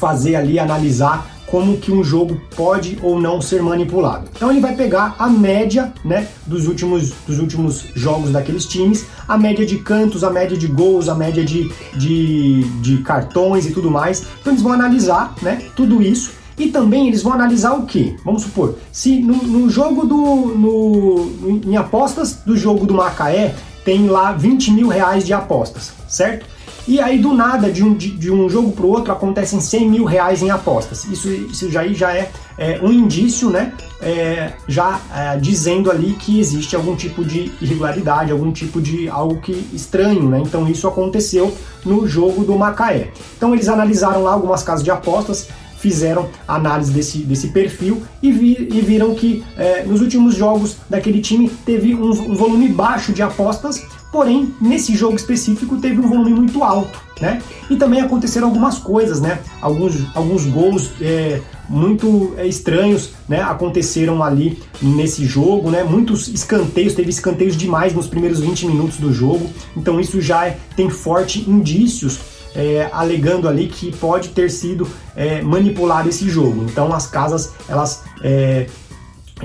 fazer 0.00 0.36
ali, 0.36 0.58
analisar 0.58 1.35
como 1.46 1.78
que 1.78 1.92
um 1.92 2.02
jogo 2.02 2.40
pode 2.56 2.98
ou 3.02 3.20
não 3.20 3.40
ser 3.40 3.62
manipulado. 3.62 4.28
Então 4.34 4.50
ele 4.50 4.60
vai 4.60 4.74
pegar 4.74 5.14
a 5.18 5.28
média, 5.28 5.92
né, 6.04 6.28
dos 6.46 6.66
últimos, 6.66 7.12
dos 7.26 7.38
últimos 7.38 7.84
jogos 7.94 8.30
daqueles 8.30 8.66
times, 8.66 9.06
a 9.26 9.38
média 9.38 9.64
de 9.64 9.78
cantos, 9.78 10.24
a 10.24 10.30
média 10.30 10.56
de 10.56 10.66
gols, 10.66 11.08
a 11.08 11.14
média 11.14 11.44
de, 11.44 11.70
de, 11.94 12.64
de 12.80 12.98
cartões 12.98 13.66
e 13.66 13.72
tudo 13.72 13.90
mais. 13.90 14.26
Então 14.40 14.52
eles 14.52 14.62
vão 14.62 14.72
analisar, 14.72 15.34
né, 15.42 15.62
tudo 15.74 16.02
isso 16.02 16.32
e 16.58 16.68
também 16.68 17.08
eles 17.08 17.22
vão 17.22 17.32
analisar 17.32 17.74
o 17.74 17.84
que? 17.84 18.16
Vamos 18.24 18.42
supor, 18.42 18.76
se 18.90 19.20
no, 19.20 19.36
no 19.36 19.68
jogo 19.68 20.06
do. 20.06 20.16
No, 20.16 21.60
em 21.64 21.76
apostas 21.76 22.38
do 22.46 22.56
jogo 22.56 22.86
do 22.86 22.94
Macaé 22.94 23.54
tem 23.84 24.08
lá 24.08 24.32
20 24.32 24.72
mil 24.72 24.88
reais 24.88 25.24
de 25.24 25.32
apostas, 25.32 25.92
certo? 26.08 26.46
E 26.88 27.00
aí, 27.00 27.18
do 27.18 27.32
nada, 27.32 27.70
de 27.70 27.82
um, 27.82 27.94
de, 27.94 28.10
de 28.10 28.30
um 28.30 28.48
jogo 28.48 28.70
para 28.70 28.86
o 28.86 28.88
outro, 28.88 29.12
acontecem 29.12 29.60
100 29.60 29.90
mil 29.90 30.04
reais 30.04 30.40
em 30.40 30.50
apostas. 30.50 31.04
Isso, 31.04 31.28
isso 31.28 31.68
já, 31.68 31.86
já 31.88 32.14
é, 32.14 32.30
é 32.56 32.80
um 32.80 32.92
indício, 32.92 33.50
né? 33.50 33.72
É, 34.00 34.52
já 34.68 35.00
é, 35.12 35.36
dizendo 35.36 35.90
ali 35.90 36.12
que 36.12 36.38
existe 36.38 36.76
algum 36.76 36.94
tipo 36.94 37.24
de 37.24 37.50
irregularidade, 37.60 38.30
algum 38.30 38.52
tipo 38.52 38.80
de 38.80 39.08
algo 39.08 39.40
que 39.40 39.52
estranho, 39.72 40.28
né? 40.28 40.40
Então, 40.40 40.68
isso 40.68 40.86
aconteceu 40.86 41.52
no 41.84 42.06
jogo 42.06 42.44
do 42.44 42.56
Macaé. 42.56 43.10
Então, 43.36 43.52
eles 43.52 43.68
analisaram 43.68 44.22
lá 44.22 44.32
algumas 44.32 44.62
casas 44.62 44.84
de 44.84 44.90
apostas, 44.90 45.48
fizeram 45.78 46.28
análise 46.46 46.92
desse, 46.92 47.18
desse 47.18 47.48
perfil 47.48 48.02
e, 48.22 48.30
vi, 48.30 48.68
e 48.72 48.80
viram 48.80 49.14
que 49.14 49.44
é, 49.56 49.82
nos 49.82 50.00
últimos 50.00 50.34
jogos 50.34 50.76
daquele 50.88 51.20
time 51.20 51.48
teve 51.64 51.94
um, 51.94 52.10
um 52.10 52.34
volume 52.34 52.68
baixo 52.68 53.12
de 53.12 53.22
apostas 53.22 53.84
Porém, 54.12 54.54
nesse 54.60 54.94
jogo 54.94 55.16
específico 55.16 55.76
teve 55.78 55.98
um 56.00 56.08
volume 56.08 56.32
muito 56.32 56.62
alto, 56.62 56.98
né? 57.20 57.42
E 57.68 57.76
também 57.76 58.00
aconteceram 58.00 58.48
algumas 58.48 58.78
coisas, 58.78 59.20
né? 59.20 59.40
Alguns, 59.60 59.94
alguns 60.14 60.46
gols 60.46 60.90
é, 61.00 61.40
muito 61.68 62.32
é, 62.36 62.46
estranhos, 62.46 63.10
né? 63.28 63.42
Aconteceram 63.42 64.22
ali 64.22 64.62
nesse 64.80 65.26
jogo, 65.26 65.70
né? 65.70 65.82
Muitos 65.82 66.28
escanteios, 66.28 66.94
teve 66.94 67.10
escanteios 67.10 67.56
demais 67.56 67.92
nos 67.92 68.06
primeiros 68.06 68.40
20 68.40 68.66
minutos 68.66 68.96
do 68.98 69.12
jogo. 69.12 69.50
Então 69.76 70.00
isso 70.00 70.20
já 70.20 70.46
é, 70.46 70.58
tem 70.76 70.88
forte 70.88 71.48
indícios 71.48 72.20
é, 72.54 72.88
alegando 72.92 73.48
ali 73.48 73.66
que 73.66 73.94
pode 73.96 74.30
ter 74.30 74.50
sido 74.50 74.88
é, 75.14 75.42
manipulado 75.42 76.08
esse 76.08 76.28
jogo. 76.28 76.64
Então 76.64 76.92
as 76.92 77.06
casas 77.06 77.52
elas 77.68 78.02
é, 78.22 78.66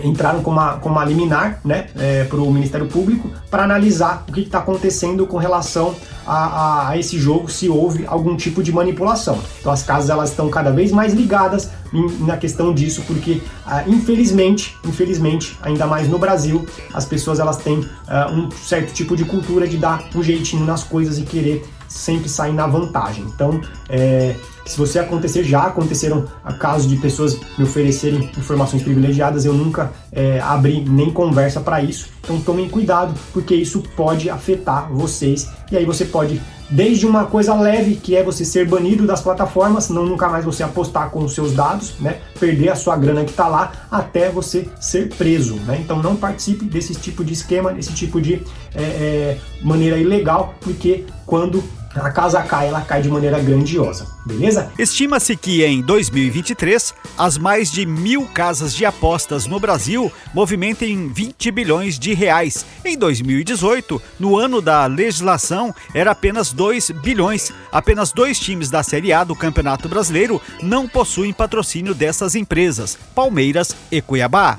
entraram 0.03 0.41
com 0.41 0.51
uma, 0.51 0.77
com 0.77 0.89
uma 0.89 1.03
liminar 1.03 1.60
né, 1.65 1.88
é, 1.98 2.24
para 2.24 2.39
o 2.39 2.51
Ministério 2.51 2.88
Público 2.88 3.29
para 3.50 3.63
analisar 3.63 4.24
o 4.27 4.31
que 4.31 4.41
está 4.41 4.60
acontecendo 4.60 5.27
com 5.27 5.38
relação 5.38 5.93
a, 6.25 6.36
a, 6.36 6.89
a, 6.89 6.98
esse 6.98 7.19
jogo, 7.19 7.50
se 7.50 7.67
houve 7.67 8.05
algum 8.05 8.38
tipo 8.38 8.63
de 8.63 8.71
manipulação. 8.71 9.39
Então 9.60 9.71
as 9.71 9.83
casas 9.83 10.10
elas 10.10 10.29
estão 10.29 10.50
cada 10.50 10.71
vez 10.71 10.91
mais 10.91 11.13
ligadas 11.13 11.69
em, 11.93 12.25
na 12.25 12.38
questão 12.38 12.74
disso, 12.74 13.03
porque 13.05 13.41
ah, 13.65 13.83
infelizmente, 13.86 14.77
infelizmente, 14.86 15.57
ainda 15.62 15.86
mais 15.86 16.07
no 16.07 16.17
Brasil, 16.17 16.65
as 16.93 17.03
pessoas 17.03 17.39
elas 17.39 17.57
têm 17.57 17.86
ah, 18.07 18.31
um 18.31 18.50
certo 18.51 18.93
tipo 18.93 19.15
de 19.15 19.25
cultura 19.25 19.67
de 19.67 19.77
dar 19.77 20.03
um 20.15 20.24
jeitinho 20.24 20.65
nas 20.65 20.83
coisas 20.83 21.17
e 21.17 21.24
querer 21.24 21.65
sempre 21.91 22.29
sair 22.29 22.53
na 22.53 22.65
vantagem. 22.65 23.25
Então, 23.25 23.62
é, 23.89 24.36
se 24.65 24.77
você 24.77 25.00
acontecer, 25.00 25.43
já 25.43 25.63
aconteceram 25.63 26.25
casos 26.60 26.88
de 26.88 26.95
pessoas 26.95 27.38
me 27.57 27.63
oferecerem 27.63 28.29
informações 28.38 28.83
privilegiadas, 28.83 29.43
eu 29.43 29.53
nunca 29.53 29.91
é, 30.12 30.39
abri 30.39 30.81
nem 30.88 31.12
conversa 31.12 31.60
para 31.60 31.81
isso. 31.81 32.10
Então 32.24 32.39
tomem 32.39 32.69
cuidado, 32.69 33.13
porque 33.33 33.55
isso 33.55 33.83
pode 33.95 34.29
afetar 34.29 34.91
vocês. 34.91 35.50
E 35.71 35.77
aí 35.77 35.83
você 35.83 36.05
pode, 36.05 36.39
desde 36.69 37.07
uma 37.07 37.25
coisa 37.25 37.55
leve, 37.55 37.95
que 37.95 38.15
é 38.15 38.24
você 38.24 38.45
ser 38.45 38.67
banido 38.67 39.05
das 39.05 39.21
plataformas, 39.21 39.89
não 39.89 40.05
nunca 40.05 40.29
mais 40.29 40.45
você 40.45 40.63
apostar 40.63 41.10
com 41.10 41.24
os 41.24 41.33
seus 41.33 41.53
dados, 41.53 41.95
né? 42.00 42.19
Perder 42.39 42.69
a 42.69 42.75
sua 42.75 42.95
grana 42.95 43.25
que 43.25 43.31
está 43.31 43.48
lá, 43.48 43.71
até 43.89 44.29
você 44.29 44.69
ser 44.79 45.10
preso. 45.10 45.55
Né? 45.55 45.79
Então 45.83 46.01
não 46.01 46.15
participe 46.15 46.65
desse 46.65 46.93
tipo 46.93 47.25
de 47.25 47.33
esquema, 47.33 47.74
desse 47.74 47.93
tipo 47.93 48.21
de 48.21 48.43
é, 48.75 48.81
é, 48.83 49.38
maneira 49.62 49.98
ilegal, 49.98 50.53
porque 50.62 51.05
quando 51.25 51.63
a 51.95 52.10
casa 52.10 52.41
cai, 52.43 52.67
ela 52.67 52.81
cai 52.81 53.01
de 53.01 53.10
maneira 53.10 53.39
grandiosa, 53.39 54.07
beleza? 54.25 54.71
Estima-se 54.77 55.36
que 55.36 55.63
em 55.63 55.81
2023, 55.81 56.93
as 57.17 57.38
mais 57.38 57.71
de 57.71 57.86
mil 57.86 58.25
casas 58.27 58.74
de 58.74 58.86
apostas 58.86 59.45
no 59.45 59.60
Brasil 59.60 60.12
movimentem 60.33 61.10
20 61.10 61.51
bilhões 61.51 62.00
de 62.00 62.13
reais. 62.13 62.65
Em 62.86 62.98
2018, 62.98 64.01
no 64.19 64.38
ano 64.38 64.62
da 64.62 64.86
legislação, 64.86 65.74
era 65.93 66.12
apenas 66.12 66.53
2 66.53 66.91
bilhões. 66.91 67.51
Apenas 67.71 68.12
dois 68.12 68.39
times 68.39 68.69
da 68.69 68.83
Série 68.83 69.13
A 69.13 69.24
do 69.24 69.36
Campeonato 69.36 69.89
Brasileiro 69.89 70.41
não 70.62 70.88
possuem 70.88 71.33
patrocínio 71.33 71.93
dessas 71.93 72.36
empresas, 72.36 72.98
Palmeiras 73.13 73.75
e 73.91 74.01
Cuiabá. 74.01 74.57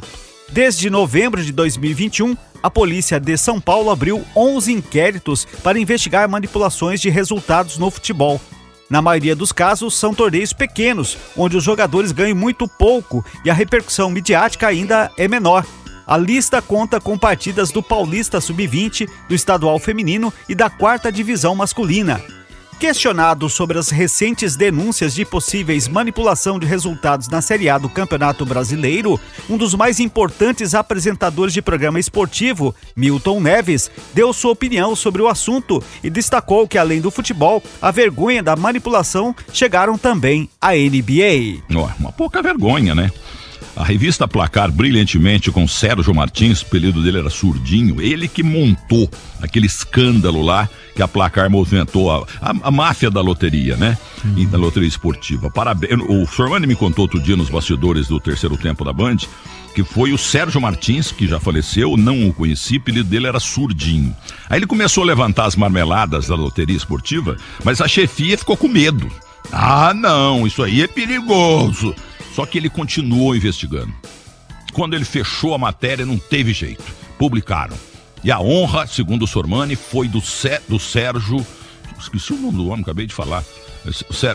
Desde 0.52 0.90
novembro 0.90 1.42
de 1.42 1.50
2021, 1.50 2.36
a 2.62 2.68
polícia 2.68 3.18
de 3.18 3.38
São 3.38 3.58
Paulo 3.58 3.88
abriu 3.88 4.22
11 4.36 4.70
inquéritos 4.70 5.46
para 5.64 5.78
investigar 5.78 6.28
manipulações 6.28 7.00
de 7.00 7.08
resultados 7.08 7.78
no 7.78 7.90
futebol. 7.90 8.38
Na 8.90 9.00
maioria 9.00 9.34
dos 9.34 9.50
casos, 9.50 9.94
são 9.94 10.12
torneios 10.12 10.52
pequenos, 10.52 11.16
onde 11.38 11.56
os 11.56 11.64
jogadores 11.64 12.12
ganham 12.12 12.36
muito 12.36 12.68
pouco 12.68 13.24
e 13.42 13.48
a 13.48 13.54
repercussão 13.54 14.10
midiática 14.10 14.66
ainda 14.66 15.10
é 15.16 15.26
menor. 15.26 15.64
A 16.06 16.18
lista 16.18 16.60
conta 16.60 17.00
com 17.00 17.16
partidas 17.16 17.70
do 17.70 17.82
Paulista 17.82 18.38
Sub-20, 18.38 19.08
do 19.26 19.34
Estadual 19.34 19.78
Feminino 19.78 20.30
e 20.46 20.54
da 20.54 20.68
Quarta 20.68 21.10
Divisão 21.10 21.54
Masculina. 21.54 22.20
Questionado 22.82 23.48
sobre 23.48 23.78
as 23.78 23.90
recentes 23.90 24.56
denúncias 24.56 25.14
de 25.14 25.24
possíveis 25.24 25.86
manipulação 25.86 26.58
de 26.58 26.66
resultados 26.66 27.28
na 27.28 27.40
Série 27.40 27.68
A 27.68 27.78
do 27.78 27.88
Campeonato 27.88 28.44
Brasileiro, 28.44 29.20
um 29.48 29.56
dos 29.56 29.72
mais 29.72 30.00
importantes 30.00 30.74
apresentadores 30.74 31.54
de 31.54 31.62
programa 31.62 32.00
esportivo, 32.00 32.74
Milton 32.96 33.38
Neves, 33.38 33.88
deu 34.12 34.32
sua 34.32 34.50
opinião 34.50 34.96
sobre 34.96 35.22
o 35.22 35.28
assunto 35.28 35.80
e 36.02 36.10
destacou 36.10 36.66
que, 36.66 36.76
além 36.76 37.00
do 37.00 37.08
futebol, 37.08 37.62
a 37.80 37.92
vergonha 37.92 38.42
da 38.42 38.56
manipulação 38.56 39.32
chegaram 39.52 39.96
também 39.96 40.50
à 40.60 40.72
NBA. 40.72 41.62
uma 42.00 42.10
pouca 42.10 42.42
vergonha, 42.42 42.96
né? 42.96 43.12
A 43.76 43.84
revista 43.84 44.26
Placar 44.26 44.72
brilhantemente 44.72 45.52
com 45.52 45.68
Sérgio 45.68 46.12
Martins, 46.12 46.62
o 46.62 46.66
apelido 46.66 47.00
dele 47.00 47.20
era 47.20 47.30
Surdinho, 47.30 48.02
ele 48.02 48.26
que 48.26 48.42
montou 48.42 49.08
aquele 49.40 49.66
escândalo 49.66 50.42
lá 50.42 50.68
que 50.94 51.02
a 51.02 51.08
Placar 51.08 51.50
movimentou 51.50 52.10
a, 52.10 52.26
a, 52.40 52.54
a 52.62 52.70
máfia 52.70 53.10
da 53.10 53.20
loteria, 53.20 53.76
né? 53.76 53.96
Uhum. 54.24 54.46
Da 54.46 54.58
loteria 54.58 54.88
esportiva. 54.88 55.50
Parabéns. 55.50 55.92
O 56.08 56.26
Sormani 56.26 56.66
me 56.66 56.74
contou 56.74 57.04
outro 57.04 57.20
dia 57.20 57.36
nos 57.36 57.48
bastidores 57.48 58.08
do 58.08 58.20
terceiro 58.20 58.56
tempo 58.56 58.84
da 58.84 58.92
Band 58.92 59.18
que 59.74 59.82
foi 59.82 60.12
o 60.12 60.18
Sérgio 60.18 60.60
Martins, 60.60 61.10
que 61.10 61.26
já 61.26 61.40
faleceu, 61.40 61.96
não 61.96 62.28
o 62.28 62.32
conheci, 62.32 62.76
o 62.76 62.80
apelido 62.80 63.08
dele 63.08 63.26
era 63.26 63.40
Surdinho. 63.40 64.14
Aí 64.48 64.58
ele 64.58 64.66
começou 64.66 65.02
a 65.02 65.06
levantar 65.06 65.46
as 65.46 65.56
marmeladas 65.56 66.26
da 66.28 66.34
loteria 66.34 66.76
esportiva, 66.76 67.36
mas 67.64 67.80
a 67.80 67.88
chefia 67.88 68.36
ficou 68.36 68.56
com 68.56 68.68
medo. 68.68 69.10
Ah, 69.50 69.92
não, 69.94 70.46
isso 70.46 70.62
aí 70.62 70.82
é 70.82 70.86
perigoso. 70.86 71.94
Só 72.34 72.46
que 72.46 72.58
ele 72.58 72.68
continuou 72.68 73.34
investigando. 73.34 73.92
Quando 74.72 74.94
ele 74.94 75.04
fechou 75.04 75.54
a 75.54 75.58
matéria, 75.58 76.06
não 76.06 76.16
teve 76.18 76.52
jeito. 76.52 76.84
Publicaram. 77.18 77.76
E 78.24 78.30
a 78.30 78.40
honra, 78.40 78.86
segundo 78.86 79.24
o 79.24 79.26
Sormani, 79.26 79.74
foi 79.74 80.08
do, 80.08 80.22
do 80.68 80.78
Sérgio. 80.78 81.44
Esqueci 81.98 82.32
o 82.32 82.36
nome 82.36 82.56
do 82.56 82.68
homem, 82.68 82.82
acabei 82.82 83.06
de 83.06 83.14
falar. 83.14 83.44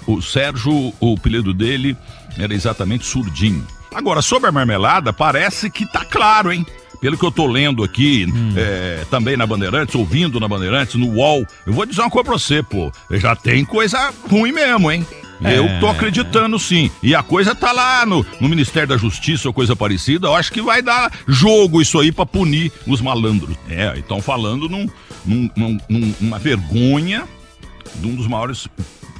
O 0.08 0.22
Sérgio, 0.22 0.94
o 1.00 1.14
apelido 1.14 1.54
dele 1.54 1.96
era 2.38 2.54
exatamente 2.54 3.06
Surdinho. 3.06 3.66
Agora, 3.94 4.22
sobre 4.22 4.50
a 4.50 4.52
marmelada, 4.52 5.14
parece 5.14 5.70
que 5.70 5.86
tá 5.86 6.04
claro, 6.04 6.52
hein? 6.52 6.66
Pelo 7.00 7.18
que 7.18 7.26
eu 7.26 7.32
tô 7.32 7.46
lendo 7.46 7.84
aqui, 7.84 8.28
hum. 8.28 8.54
é, 8.58 9.06
também 9.10 9.38
na 9.38 9.46
Bandeirantes, 9.46 9.96
ouvindo 9.96 10.40
na 10.40 10.48
Bandeirantes, 10.48 10.96
no 10.96 11.08
UOL, 11.14 11.46
eu 11.66 11.74
vou 11.74 11.86
dizer 11.86 12.02
uma 12.02 12.10
coisa 12.10 12.26
pra 12.26 12.38
você, 12.38 12.64
pô. 12.64 12.92
Já 13.12 13.36
tem 13.36 13.64
coisa 13.64 14.12
ruim 14.30 14.52
mesmo, 14.52 14.92
hein? 14.92 15.06
É. 15.44 15.58
Eu 15.58 15.80
tô 15.80 15.88
acreditando 15.88 16.58
sim. 16.58 16.90
E 17.02 17.14
a 17.14 17.22
coisa 17.22 17.54
tá 17.54 17.72
lá 17.72 18.06
no, 18.06 18.26
no 18.40 18.50
Ministério 18.50 18.90
da 18.90 18.98
Justiça 18.98 19.48
ou 19.48 19.54
coisa 19.54 19.76
parecida. 19.76 20.28
Eu 20.28 20.36
acho 20.36 20.52
que 20.52 20.62
vai 20.62 20.82
dar 20.82 21.12
jogo 21.28 21.82
isso 21.82 22.00
aí 22.00 22.12
pra 22.12 22.26
punir 22.26 22.72
os 22.86 23.02
malandros. 23.02 23.56
É, 23.70 23.98
estão 23.98 24.22
falando 24.22 24.68
num, 24.68 24.88
num, 25.26 25.50
num, 25.56 26.14
numa 26.20 26.40
vergonha 26.40 27.28
de 27.96 28.08
um 28.08 28.16
dos 28.16 28.28
maiores 28.28 28.68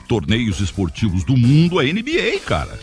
torneios 0.08 0.60
esportivos 0.60 1.24
do 1.24 1.36
mundo, 1.36 1.80
a 1.80 1.84
NBA, 1.84 2.40
cara 2.46 2.80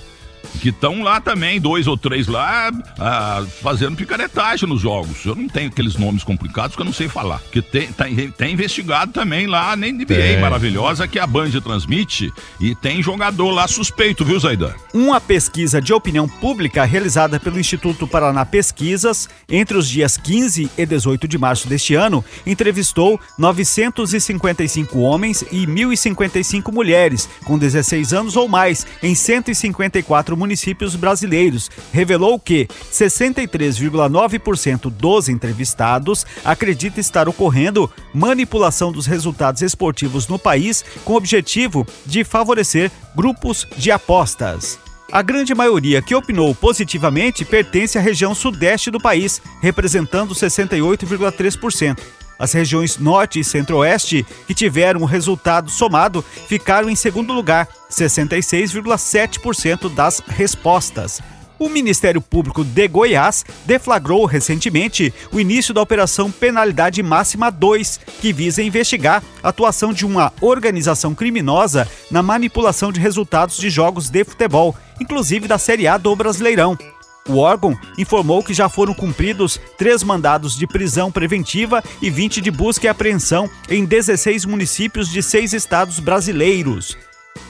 que 0.60 0.68
estão 0.70 1.02
lá 1.02 1.20
também, 1.20 1.60
dois 1.60 1.86
ou 1.86 1.96
três 1.96 2.26
lá, 2.26 2.70
ah, 2.98 3.44
fazendo 3.62 3.96
picaretagem 3.96 4.68
nos 4.68 4.80
jogos. 4.80 5.24
Eu 5.24 5.34
não 5.34 5.48
tenho 5.48 5.68
aqueles 5.68 5.96
nomes 5.96 6.22
complicados 6.22 6.76
que 6.76 6.82
eu 6.82 6.86
não 6.86 6.92
sei 6.92 7.08
falar. 7.08 7.40
Que 7.52 7.60
tem, 7.60 7.88
tem, 7.92 8.30
tem 8.30 8.52
investigado 8.52 9.12
também 9.12 9.46
lá 9.46 9.76
na 9.76 9.86
NBA 9.86 10.14
é. 10.14 10.40
maravilhosa 10.40 11.08
que 11.08 11.18
a 11.18 11.26
Band 11.26 11.50
transmite 11.62 12.32
e 12.60 12.74
tem 12.74 13.02
jogador 13.02 13.50
lá 13.50 13.66
suspeito, 13.68 14.24
viu, 14.24 14.38
Zaidan? 14.38 14.72
Uma 14.92 15.20
pesquisa 15.20 15.80
de 15.80 15.92
opinião 15.92 16.28
pública 16.28 16.84
realizada 16.84 17.38
pelo 17.40 17.58
Instituto 17.58 18.06
Paraná 18.06 18.44
Pesquisas 18.44 19.28
entre 19.48 19.76
os 19.76 19.88
dias 19.88 20.16
15 20.16 20.70
e 20.76 20.86
18 20.86 21.26
de 21.28 21.38
março 21.38 21.68
deste 21.68 21.94
ano 21.94 22.24
entrevistou 22.46 23.20
955 23.38 24.98
homens 24.98 25.42
e 25.50 25.66
1.055 25.66 26.72
mulheres 26.72 27.28
com 27.44 27.58
16 27.58 28.12
anos 28.12 28.36
ou 28.36 28.48
mais 28.48 28.86
em 29.02 29.14
154 29.14 30.33
municípios 30.36 30.96
brasileiros, 30.96 31.70
revelou 31.92 32.38
que 32.38 32.66
63,9% 32.92 34.90
dos 34.90 35.28
entrevistados 35.28 36.26
acredita 36.44 37.00
estar 37.00 37.28
ocorrendo 37.28 37.90
manipulação 38.12 38.92
dos 38.92 39.06
resultados 39.06 39.62
esportivos 39.62 40.28
no 40.28 40.38
país 40.38 40.84
com 41.04 41.14
o 41.14 41.16
objetivo 41.16 41.86
de 42.04 42.24
favorecer 42.24 42.90
grupos 43.14 43.66
de 43.76 43.90
apostas. 43.90 44.78
A 45.12 45.22
grande 45.22 45.54
maioria 45.54 46.02
que 46.02 46.14
opinou 46.14 46.54
positivamente 46.54 47.44
pertence 47.44 47.96
à 47.96 48.00
região 48.00 48.34
sudeste 48.34 48.90
do 48.90 49.00
país, 49.00 49.40
representando 49.60 50.34
68,3%. 50.34 52.23
As 52.38 52.52
regiões 52.52 52.98
Norte 52.98 53.40
e 53.40 53.44
Centro-Oeste, 53.44 54.26
que 54.46 54.54
tiveram 54.54 55.02
o 55.02 55.06
resultado 55.06 55.70
somado, 55.70 56.24
ficaram 56.48 56.90
em 56.90 56.96
segundo 56.96 57.32
lugar, 57.32 57.68
66,7% 57.90 59.92
das 59.92 60.22
respostas. 60.26 61.20
O 61.58 61.68
Ministério 61.68 62.20
Público 62.20 62.64
de 62.64 62.88
Goiás 62.88 63.44
deflagrou 63.64 64.26
recentemente 64.26 65.14
o 65.32 65.38
início 65.38 65.72
da 65.72 65.80
Operação 65.80 66.30
Penalidade 66.30 67.02
Máxima 67.02 67.50
2, 67.50 68.00
que 68.20 68.32
visa 68.32 68.62
investigar 68.62 69.22
a 69.42 69.50
atuação 69.50 69.92
de 69.92 70.04
uma 70.04 70.32
organização 70.40 71.14
criminosa 71.14 71.88
na 72.10 72.22
manipulação 72.22 72.90
de 72.90 72.98
resultados 72.98 73.56
de 73.56 73.70
jogos 73.70 74.10
de 74.10 74.24
futebol, 74.24 74.74
inclusive 75.00 75.46
da 75.46 75.56
Série 75.56 75.86
A 75.86 75.96
do 75.96 76.14
Brasileirão. 76.16 76.76
O 77.26 77.38
órgão 77.38 77.78
informou 77.96 78.42
que 78.42 78.52
já 78.52 78.68
foram 78.68 78.92
cumpridos 78.92 79.58
três 79.78 80.02
mandados 80.02 80.54
de 80.54 80.66
prisão 80.66 81.10
preventiva 81.10 81.82
e 82.02 82.10
20 82.10 82.40
de 82.42 82.50
busca 82.50 82.86
e 82.86 82.88
apreensão 82.88 83.48
em 83.68 83.84
16 83.86 84.44
municípios 84.44 85.08
de 85.08 85.22
seis 85.22 85.54
estados 85.54 85.98
brasileiros. 86.00 86.98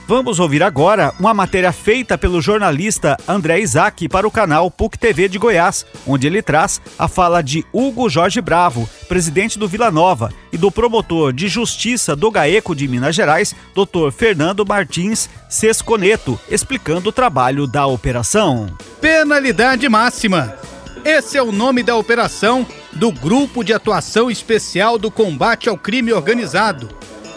Vamos 0.07 0.39
ouvir 0.39 0.63
agora 0.63 1.15
uma 1.19 1.33
matéria 1.33 1.73
feita 1.73 2.19
pelo 2.19 2.41
jornalista 2.41 3.17
André 3.27 3.61
Isaac 3.61 4.07
para 4.07 4.29
o 4.29 4.31
canal 4.31 4.71
PUC 4.71 4.99
TV 4.99 5.29
de 5.29 5.39
Goiás, 5.39 5.87
onde 6.07 6.27
ele 6.27 6.43
traz 6.43 6.79
a 6.99 7.09
fala 7.09 7.43
de 7.43 7.65
Hugo 7.73 8.11
Jorge 8.11 8.43
Bravo, 8.43 8.89
presidente 9.09 9.59
do 9.59 9.67
Vila 9.67 9.91
Nova, 9.91 10.31
e 10.53 10.59
do 10.59 10.71
promotor 10.71 11.33
de 11.33 11.49
justiça 11.49 12.15
do 12.15 12.31
GAECO 12.31 12.77
de 12.77 12.87
Minas 12.87 13.15
Gerais, 13.17 13.55
Dr. 13.75 14.13
Fernando 14.15 14.67
Martins 14.67 15.31
Sesconeto, 15.49 16.39
explicando 16.51 17.09
o 17.09 17.13
trabalho 17.13 17.67
da 17.67 17.87
operação. 17.87 18.67
Penalidade 19.01 19.89
máxima. 19.89 20.55
Esse 21.03 21.39
é 21.39 21.43
o 21.43 21.51
nome 21.51 21.83
da 21.83 21.97
operação 21.97 22.67
do 22.93 23.11
Grupo 23.11 23.65
de 23.65 23.73
Atuação 23.73 24.31
Especial 24.31 24.99
do 24.99 25.11
Combate 25.11 25.69
ao 25.69 25.79
Crime 25.79 26.13
Organizado 26.13 26.91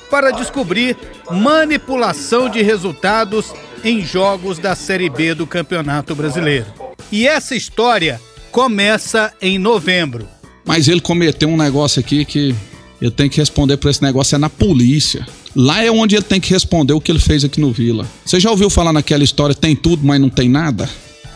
para 0.09 0.31
descobrir 0.31 0.97
manipulação 1.29 2.49
de 2.49 2.61
resultados 2.61 3.53
em 3.83 4.03
jogos 4.03 4.57
da 4.57 4.75
Série 4.75 5.09
B 5.09 5.33
do 5.33 5.45
Campeonato 5.45 6.15
Brasileiro. 6.15 6.65
E 7.11 7.27
essa 7.27 7.55
história 7.55 8.19
começa 8.51 9.33
em 9.41 9.57
novembro. 9.57 10.27
Mas 10.65 10.87
ele 10.87 10.99
cometeu 10.99 11.47
um 11.47 11.57
negócio 11.57 11.99
aqui 11.99 12.25
que 12.25 12.55
eu 12.99 13.11
tenho 13.11 13.29
que 13.29 13.37
responder 13.37 13.77
por 13.77 13.89
esse 13.89 14.01
negócio 14.01 14.35
é 14.35 14.37
na 14.37 14.49
polícia. 14.49 15.25
Lá 15.55 15.83
é 15.83 15.91
onde 15.91 16.15
ele 16.15 16.23
tem 16.23 16.39
que 16.39 16.49
responder 16.49 16.93
o 16.93 17.01
que 17.01 17.11
ele 17.11 17.19
fez 17.19 17.43
aqui 17.43 17.59
no 17.59 17.71
Vila. 17.71 18.05
Você 18.25 18.39
já 18.39 18.51
ouviu 18.51 18.69
falar 18.69 18.91
naquela 18.91 19.23
história 19.23 19.55
tem 19.55 19.75
tudo, 19.75 20.05
mas 20.05 20.19
não 20.19 20.29
tem 20.29 20.49
nada? 20.49 20.89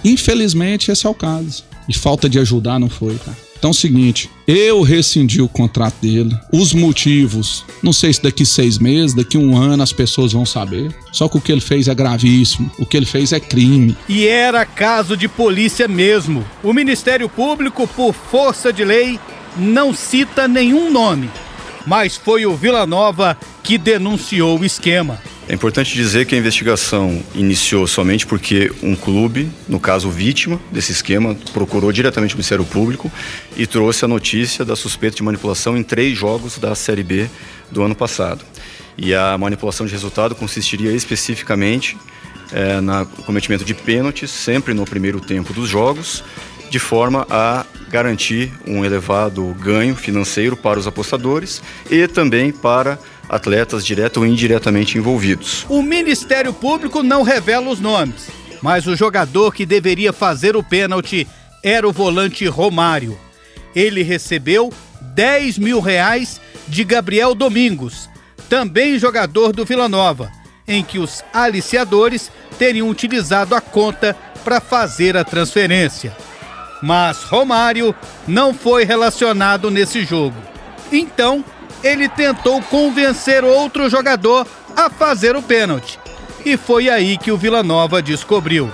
Infelizmente, 0.03 0.91
esse 0.91 1.05
é 1.05 1.09
o 1.09 1.13
caso. 1.13 1.63
E 1.87 1.93
falta 1.95 2.27
de 2.27 2.39
ajudar 2.39 2.79
não 2.79 2.89
foi, 2.89 3.15
tá? 3.15 3.33
Então 3.61 3.69
é 3.69 3.73
o 3.73 3.75
seguinte, 3.75 4.27
eu 4.47 4.81
rescindi 4.81 5.39
o 5.39 5.47
contrato 5.47 5.93
dele. 6.01 6.35
Os 6.51 6.73
motivos, 6.73 7.63
não 7.83 7.93
sei 7.93 8.11
se 8.11 8.19
daqui 8.19 8.43
seis 8.43 8.79
meses, 8.79 9.13
daqui 9.13 9.37
um 9.37 9.55
ano 9.55 9.83
as 9.83 9.93
pessoas 9.93 10.33
vão 10.33 10.47
saber. 10.47 10.91
Só 11.11 11.29
que 11.29 11.37
o 11.37 11.39
que 11.39 11.51
ele 11.51 11.61
fez 11.61 11.87
é 11.87 11.93
gravíssimo. 11.93 12.71
O 12.79 12.87
que 12.87 12.97
ele 12.97 13.05
fez 13.05 13.31
é 13.31 13.39
crime. 13.39 13.95
E 14.09 14.25
era 14.25 14.65
caso 14.65 15.15
de 15.15 15.27
polícia 15.27 15.87
mesmo. 15.87 16.43
O 16.63 16.73
Ministério 16.73 17.29
Público, 17.29 17.87
por 17.87 18.13
força 18.13 18.73
de 18.73 18.83
lei, 18.83 19.19
não 19.55 19.93
cita 19.93 20.47
nenhum 20.47 20.91
nome. 20.91 21.29
Mas 21.85 22.15
foi 22.17 22.47
o 22.47 22.55
Vila 22.55 22.87
Nova 22.87 23.37
que 23.61 23.77
denunciou 23.77 24.57
o 24.57 24.65
esquema. 24.65 25.21
É 25.51 25.53
importante 25.53 25.93
dizer 25.93 26.25
que 26.25 26.33
a 26.33 26.37
investigação 26.37 27.21
iniciou 27.35 27.85
somente 27.85 28.25
porque 28.25 28.71
um 28.81 28.95
clube, 28.95 29.51
no 29.67 29.81
caso 29.81 30.09
vítima 30.09 30.57
desse 30.71 30.93
esquema, 30.93 31.35
procurou 31.51 31.91
diretamente 31.91 32.33
o 32.33 32.37
Ministério 32.37 32.63
Público 32.63 33.11
e 33.57 33.67
trouxe 33.67 34.05
a 34.05 34.07
notícia 34.07 34.63
da 34.63 34.77
suspeita 34.77 35.17
de 35.17 35.23
manipulação 35.23 35.75
em 35.75 35.83
três 35.83 36.17
jogos 36.17 36.57
da 36.57 36.73
Série 36.73 37.03
B 37.03 37.29
do 37.69 37.83
ano 37.83 37.93
passado. 37.93 38.45
E 38.97 39.13
a 39.13 39.37
manipulação 39.37 39.85
de 39.85 39.91
resultado 39.91 40.35
consistiria 40.35 40.93
especificamente 40.93 41.97
é, 42.53 42.79
no 42.79 43.05
cometimento 43.25 43.65
de 43.65 43.73
pênaltis, 43.73 44.31
sempre 44.31 44.73
no 44.73 44.85
primeiro 44.85 45.19
tempo 45.19 45.51
dos 45.51 45.67
jogos, 45.67 46.23
de 46.69 46.79
forma 46.79 47.27
a 47.29 47.65
garantir 47.89 48.53
um 48.65 48.85
elevado 48.85 49.53
ganho 49.59 49.97
financeiro 49.97 50.55
para 50.55 50.79
os 50.79 50.87
apostadores 50.87 51.61
e 51.89 52.07
também 52.07 52.53
para 52.53 52.97
atletas 53.31 53.85
direto 53.85 54.17
ou 54.17 54.25
indiretamente 54.25 54.97
envolvidos. 54.97 55.65
O 55.69 55.81
Ministério 55.81 56.51
Público 56.51 57.01
não 57.01 57.23
revela 57.23 57.69
os 57.69 57.79
nomes, 57.79 58.27
mas 58.61 58.85
o 58.85 58.95
jogador 58.95 59.53
que 59.53 59.65
deveria 59.65 60.11
fazer 60.11 60.57
o 60.57 60.61
pênalti 60.61 61.25
era 61.63 61.87
o 61.87 61.93
volante 61.93 62.45
Romário. 62.45 63.17
Ele 63.73 64.03
recebeu 64.03 64.73
10 65.15 65.57
mil 65.59 65.79
reais 65.79 66.41
de 66.67 66.83
Gabriel 66.83 67.33
Domingos, 67.33 68.09
também 68.49 68.99
jogador 68.99 69.53
do 69.53 69.63
Vila 69.63 69.87
Nova, 69.87 70.29
em 70.67 70.83
que 70.83 70.99
os 70.99 71.23
aliciadores 71.33 72.29
teriam 72.59 72.89
utilizado 72.89 73.55
a 73.55 73.61
conta 73.61 74.13
para 74.43 74.59
fazer 74.59 75.15
a 75.15 75.23
transferência. 75.23 76.15
Mas 76.83 77.23
Romário 77.23 77.95
não 78.27 78.53
foi 78.53 78.83
relacionado 78.83 79.71
nesse 79.71 80.03
jogo. 80.03 80.35
Então, 80.91 81.45
ele 81.83 82.07
tentou 82.07 82.61
convencer 82.63 83.43
outro 83.43 83.89
jogador 83.89 84.47
a 84.75 84.89
fazer 84.89 85.35
o 85.35 85.41
pênalti. 85.41 85.99
E 86.45 86.57
foi 86.57 86.89
aí 86.89 87.17
que 87.17 87.31
o 87.31 87.37
Vila 87.37 87.63
Nova 87.63 88.01
descobriu. 88.01 88.71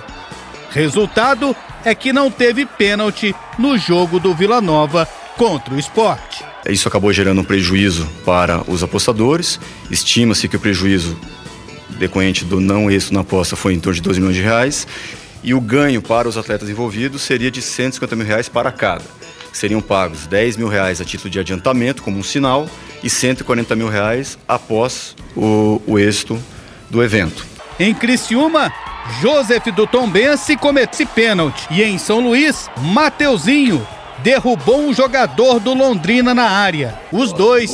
Resultado 0.70 1.54
é 1.84 1.94
que 1.94 2.12
não 2.12 2.30
teve 2.30 2.66
pênalti 2.66 3.34
no 3.58 3.76
jogo 3.78 4.18
do 4.18 4.34
Vila 4.34 4.60
Nova 4.60 5.08
contra 5.36 5.74
o 5.74 5.78
esporte. 5.78 6.44
Isso 6.68 6.88
acabou 6.88 7.12
gerando 7.12 7.40
um 7.40 7.44
prejuízo 7.44 8.06
para 8.24 8.62
os 8.70 8.82
apostadores. 8.82 9.58
Estima-se 9.90 10.48
que 10.48 10.56
o 10.56 10.60
prejuízo 10.60 11.18
decorrente 11.98 12.44
do 12.44 12.60
não 12.60 12.90
êxito 12.90 13.14
na 13.14 13.20
aposta 13.20 13.56
foi 13.56 13.74
em 13.74 13.80
torno 13.80 13.94
de 13.94 14.02
2 14.02 14.18
milhões 14.18 14.36
de 14.36 14.42
reais. 14.42 14.86
E 15.42 15.54
o 15.54 15.60
ganho 15.60 16.02
para 16.02 16.28
os 16.28 16.36
atletas 16.36 16.68
envolvidos 16.68 17.22
seria 17.22 17.50
de 17.50 17.62
150 17.62 18.16
mil 18.16 18.26
reais 18.26 18.48
para 18.48 18.72
cada. 18.72 19.04
Seriam 19.52 19.80
pagos 19.80 20.26
10 20.26 20.56
mil 20.56 20.68
reais 20.68 21.00
a 21.00 21.04
título 21.04 21.30
de 21.30 21.40
adiantamento, 21.40 22.02
como 22.02 22.18
um 22.18 22.22
sinal, 22.22 22.68
e 23.02 23.10
140 23.10 23.74
mil 23.76 23.88
reais 23.88 24.38
após 24.46 25.16
o, 25.36 25.80
o 25.86 25.98
êxito 25.98 26.42
do 26.90 27.02
evento. 27.02 27.46
Em 27.78 27.94
Criciúma, 27.94 28.72
Joseph 29.20 29.66
do 29.66 29.86
Tombense 29.86 30.56
comete 30.56 31.06
pênalti. 31.06 31.66
E 31.70 31.82
em 31.82 31.98
São 31.98 32.20
Luís, 32.20 32.68
Mateuzinho 32.76 33.86
derrubou 34.22 34.80
um 34.80 34.92
jogador 34.92 35.60
do 35.60 35.74
Londrina 35.74 36.34
na 36.34 36.48
área. 36.48 36.98
Os 37.12 37.32
dois 37.32 37.70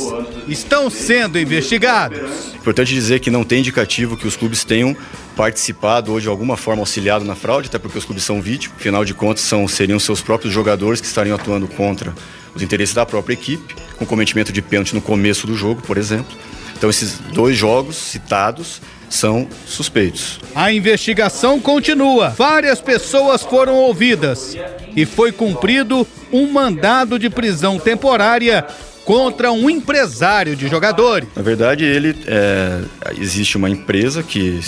estão 0.47 0.89
sendo 0.89 1.39
investigados. 1.39 2.53
Importante 2.55 2.93
dizer 2.93 3.19
que 3.19 3.29
não 3.29 3.43
tem 3.43 3.59
indicativo 3.59 4.17
que 4.17 4.27
os 4.27 4.35
clubes 4.35 4.63
tenham 4.63 4.95
participado 5.35 6.11
ou 6.11 6.19
de 6.19 6.27
alguma 6.27 6.55
forma 6.55 6.81
auxiliado 6.81 7.25
na 7.25 7.35
fraude, 7.35 7.67
até 7.67 7.77
porque 7.77 7.97
os 7.97 8.05
clubes 8.05 8.23
são 8.23 8.41
vítimas. 8.41 8.77
Afinal 8.79 9.03
de 9.03 9.13
contas, 9.13 9.43
são, 9.43 9.67
seriam 9.67 9.99
seus 9.99 10.21
próprios 10.21 10.53
jogadores 10.53 11.01
que 11.01 11.07
estariam 11.07 11.35
atuando 11.35 11.67
contra 11.67 12.13
os 12.55 12.61
interesses 12.61 12.95
da 12.95 13.05
própria 13.05 13.33
equipe, 13.33 13.75
com 13.97 14.05
cometimento 14.05 14.51
de 14.51 14.61
pênalti 14.61 14.95
no 14.95 15.01
começo 15.01 15.45
do 15.45 15.55
jogo, 15.55 15.81
por 15.81 15.97
exemplo. 15.97 16.35
Então, 16.77 16.89
esses 16.89 17.19
dois 17.33 17.57
jogos 17.57 17.95
citados 17.95 18.81
são 19.09 19.47
suspeitos. 19.65 20.39
A 20.53 20.71
investigação 20.71 21.59
continua. 21.59 22.29
Várias 22.29 22.81
pessoas 22.81 23.43
foram 23.43 23.75
ouvidas 23.75 24.55
e 24.95 25.05
foi 25.05 25.31
cumprido 25.31 26.07
um 26.31 26.51
mandado 26.51 27.19
de 27.19 27.29
prisão 27.29 27.77
temporária 27.79 28.65
contra 29.03 29.51
um 29.51 29.69
empresário 29.69 30.55
de 30.55 30.67
jogadores. 30.67 31.29
Na 31.35 31.43
verdade, 31.43 31.85
ele 31.85 32.15
é, 32.25 32.81
existe 33.19 33.55
uma 33.55 33.69
empresa 33.69 34.23
que, 34.23 34.59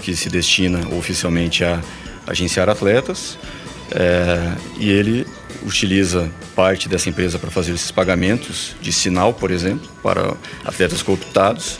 que 0.00 0.16
se 0.16 0.30
destina 0.30 0.80
oficialmente 0.96 1.62
a 1.62 1.80
agenciar 2.26 2.68
atletas 2.70 3.36
é, 3.90 4.52
e 4.78 4.90
ele 4.90 5.26
utiliza 5.64 6.30
parte 6.56 6.88
dessa 6.88 7.08
empresa 7.08 7.38
para 7.38 7.50
fazer 7.50 7.72
esses 7.72 7.90
pagamentos 7.90 8.74
de 8.80 8.92
sinal, 8.92 9.32
por 9.32 9.50
exemplo, 9.50 9.88
para 10.02 10.34
atletas 10.64 11.02
cooptados. 11.02 11.78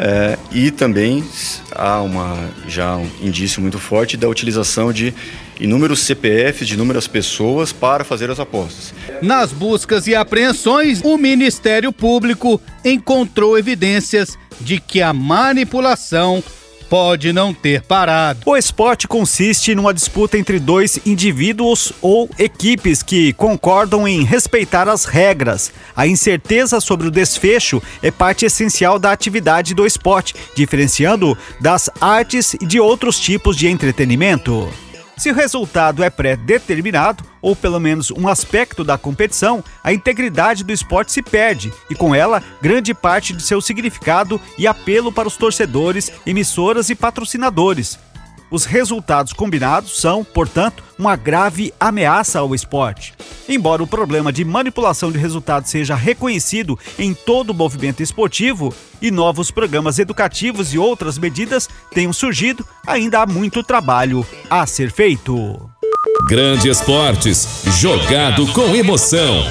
É, 0.00 0.38
e 0.52 0.70
também 0.70 1.24
há 1.72 2.00
uma, 2.00 2.50
já 2.68 2.96
um 2.96 3.10
indício 3.20 3.60
muito 3.60 3.80
forte 3.80 4.16
da 4.16 4.28
utilização 4.28 4.92
de 4.92 5.12
inúmeros 5.58 6.00
CPFs 6.00 6.68
de 6.68 6.74
inúmeras 6.74 7.08
pessoas 7.08 7.72
para 7.72 8.04
fazer 8.04 8.30
as 8.30 8.38
apostas. 8.38 8.94
Nas 9.20 9.52
buscas 9.52 10.06
e 10.06 10.14
apreensões, 10.14 11.00
o 11.02 11.18
Ministério 11.18 11.92
Público 11.92 12.60
encontrou 12.84 13.58
evidências 13.58 14.38
de 14.60 14.78
que 14.78 15.02
a 15.02 15.12
manipulação 15.12 16.44
pode 16.88 17.32
não 17.32 17.52
ter 17.52 17.82
parado. 17.82 18.40
O 18.46 18.56
esporte 18.56 19.06
consiste 19.06 19.74
numa 19.74 19.94
disputa 19.94 20.38
entre 20.38 20.58
dois 20.58 20.98
indivíduos 21.06 21.92
ou 22.00 22.28
equipes 22.38 23.02
que 23.02 23.32
concordam 23.34 24.06
em 24.06 24.24
respeitar 24.24 24.88
as 24.88 25.04
regras. 25.04 25.72
A 25.94 26.06
incerteza 26.06 26.80
sobre 26.80 27.08
o 27.08 27.10
desfecho 27.10 27.82
é 28.02 28.10
parte 28.10 28.44
essencial 28.44 28.98
da 28.98 29.12
atividade 29.12 29.74
do 29.74 29.86
esporte, 29.86 30.34
diferenciando 30.54 31.36
das 31.60 31.90
artes 32.00 32.54
e 32.54 32.66
de 32.66 32.80
outros 32.80 33.18
tipos 33.18 33.56
de 33.56 33.68
entretenimento. 33.68 34.68
Se 35.18 35.32
o 35.32 35.34
resultado 35.34 36.04
é 36.04 36.08
pré-determinado, 36.08 37.24
ou 37.42 37.56
pelo 37.56 37.80
menos 37.80 38.12
um 38.12 38.28
aspecto 38.28 38.84
da 38.84 38.96
competição, 38.96 39.64
a 39.82 39.92
integridade 39.92 40.62
do 40.62 40.72
esporte 40.72 41.10
se 41.10 41.20
perde 41.20 41.72
e, 41.90 41.94
com 41.94 42.14
ela, 42.14 42.40
grande 42.62 42.94
parte 42.94 43.32
de 43.32 43.42
seu 43.42 43.60
significado 43.60 44.40
e 44.56 44.64
apelo 44.64 45.12
para 45.12 45.26
os 45.26 45.36
torcedores, 45.36 46.12
emissoras 46.24 46.88
e 46.88 46.94
patrocinadores. 46.94 47.98
Os 48.50 48.64
resultados 48.64 49.32
combinados 49.32 50.00
são, 50.00 50.24
portanto, 50.24 50.82
uma 50.98 51.16
grave 51.16 51.72
ameaça 51.78 52.38
ao 52.38 52.54
esporte. 52.54 53.14
Embora 53.48 53.82
o 53.82 53.86
problema 53.86 54.32
de 54.32 54.44
manipulação 54.44 55.12
de 55.12 55.18
resultados 55.18 55.70
seja 55.70 55.94
reconhecido 55.94 56.78
em 56.98 57.14
todo 57.14 57.50
o 57.50 57.54
movimento 57.54 58.02
esportivo 58.02 58.74
e 59.00 59.10
novos 59.10 59.50
programas 59.50 59.98
educativos 59.98 60.72
e 60.72 60.78
outras 60.78 61.18
medidas 61.18 61.68
tenham 61.92 62.12
surgido, 62.12 62.64
ainda 62.86 63.20
há 63.20 63.26
muito 63.26 63.62
trabalho 63.62 64.26
a 64.50 64.66
ser 64.66 64.90
feito. 64.90 65.70
Grande 66.28 66.68
Esportes, 66.68 67.62
jogado 67.80 68.46
com 68.52 68.74
emoção. 68.74 69.44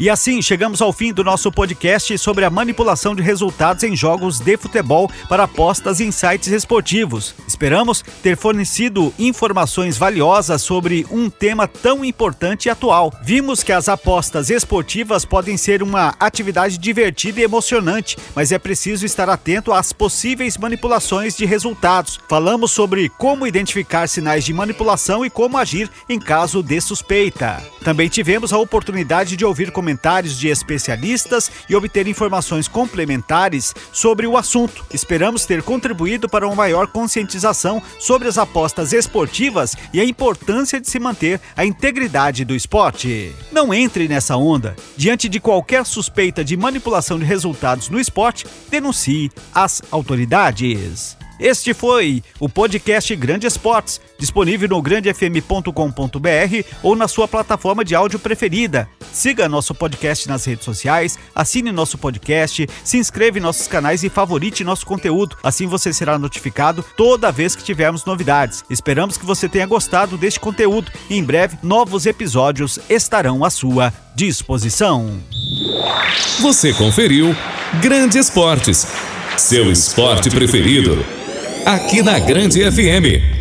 E 0.00 0.08
assim 0.08 0.40
chegamos 0.40 0.80
ao 0.80 0.94
fim 0.94 1.12
do 1.12 1.22
nosso 1.22 1.52
podcast 1.52 2.16
sobre 2.16 2.46
a 2.46 2.48
manipulação 2.48 3.14
de 3.14 3.22
resultados 3.22 3.84
em 3.84 3.94
jogos 3.94 4.40
de 4.40 4.56
futebol 4.56 5.10
para 5.28 5.42
apostas 5.42 6.00
em 6.00 6.10
sites 6.10 6.48
esportivos. 6.48 7.34
Esperamos 7.46 8.02
ter 8.22 8.34
fornecido 8.34 9.12
informações 9.18 9.98
valiosas 9.98 10.62
sobre 10.62 11.06
um 11.10 11.28
tema 11.28 11.68
tão 11.68 12.02
importante 12.02 12.64
e 12.64 12.70
atual. 12.70 13.12
Vimos 13.22 13.62
que 13.62 13.72
as 13.72 13.90
apostas 13.90 14.48
esportivas 14.48 15.26
podem 15.26 15.58
ser 15.58 15.82
uma 15.82 16.14
atividade 16.18 16.78
divertida 16.78 17.38
e 17.38 17.44
emocionante, 17.44 18.16
mas 18.34 18.52
é 18.52 18.58
preciso 18.58 19.04
estar 19.04 19.28
atento 19.28 19.70
às 19.70 19.92
possíveis 19.92 20.56
manipulações 20.56 21.36
de 21.36 21.44
resultados. 21.44 22.18
Falamos 22.26 22.70
sobre 22.70 23.10
como 23.18 23.46
identificar 23.46 24.08
sinais 24.08 24.46
de 24.46 24.54
manipulação 24.54 25.26
e 25.26 25.28
como 25.28 25.58
agir 25.58 25.90
em 26.08 26.18
caso 26.18 26.62
de 26.62 26.80
suspeita. 26.80 27.62
Também 27.84 28.08
tivemos 28.08 28.50
a 28.50 28.56
oportunidade 28.56 29.36
de 29.36 29.44
ouvir 29.44 29.70
comentários 29.70 29.89
comentários 29.90 30.38
de 30.38 30.48
especialistas 30.48 31.50
e 31.68 31.74
obter 31.74 32.06
informações 32.06 32.68
complementares 32.68 33.74
sobre 33.92 34.24
o 34.24 34.36
assunto. 34.36 34.84
Esperamos 34.94 35.44
ter 35.44 35.62
contribuído 35.64 36.28
para 36.28 36.46
uma 36.46 36.54
maior 36.54 36.86
conscientização 36.86 37.82
sobre 37.98 38.28
as 38.28 38.38
apostas 38.38 38.92
esportivas 38.92 39.76
e 39.92 40.00
a 40.00 40.04
importância 40.04 40.80
de 40.80 40.88
se 40.88 41.00
manter 41.00 41.40
a 41.56 41.64
integridade 41.64 42.44
do 42.44 42.54
esporte. 42.54 43.34
Não 43.50 43.74
entre 43.74 44.06
nessa 44.06 44.36
onda. 44.36 44.76
Diante 44.96 45.28
de 45.28 45.40
qualquer 45.40 45.84
suspeita 45.84 46.44
de 46.44 46.56
manipulação 46.56 47.18
de 47.18 47.24
resultados 47.24 47.88
no 47.88 47.98
esporte, 47.98 48.46
denuncie 48.70 49.30
as 49.52 49.82
autoridades. 49.90 51.19
Este 51.40 51.72
foi 51.72 52.22
o 52.38 52.50
podcast 52.50 53.16
Grande 53.16 53.46
Esportes, 53.46 53.98
disponível 54.18 54.68
no 54.68 54.82
grandefm.com.br 54.82 56.66
ou 56.82 56.94
na 56.94 57.08
sua 57.08 57.26
plataforma 57.26 57.82
de 57.82 57.94
áudio 57.94 58.18
preferida. 58.18 58.86
Siga 59.10 59.48
nosso 59.48 59.74
podcast 59.74 60.28
nas 60.28 60.44
redes 60.44 60.66
sociais, 60.66 61.18
assine 61.34 61.72
nosso 61.72 61.96
podcast, 61.96 62.68
se 62.84 62.98
inscreva 62.98 63.38
em 63.38 63.40
nossos 63.40 63.66
canais 63.66 64.04
e 64.04 64.10
favorite 64.10 64.62
nosso 64.62 64.84
conteúdo. 64.84 65.34
Assim 65.42 65.66
você 65.66 65.94
será 65.94 66.18
notificado 66.18 66.84
toda 66.94 67.32
vez 67.32 67.56
que 67.56 67.64
tivermos 67.64 68.04
novidades. 68.04 68.62
Esperamos 68.68 69.16
que 69.16 69.24
você 69.24 69.48
tenha 69.48 69.66
gostado 69.66 70.18
deste 70.18 70.38
conteúdo 70.38 70.92
e 71.08 71.16
em 71.16 71.24
breve 71.24 71.56
novos 71.62 72.04
episódios 72.04 72.78
estarão 72.86 73.46
à 73.46 73.48
sua 73.48 73.90
disposição. 74.14 75.18
Você 76.40 76.74
conferiu 76.74 77.34
Grande 77.80 78.18
Esportes, 78.18 78.86
seu 79.38 79.72
esporte 79.72 80.28
preferido 80.28 81.19
aqui 81.64 82.02
na 82.02 82.18
Grande 82.18 82.60
FM. 82.70 83.39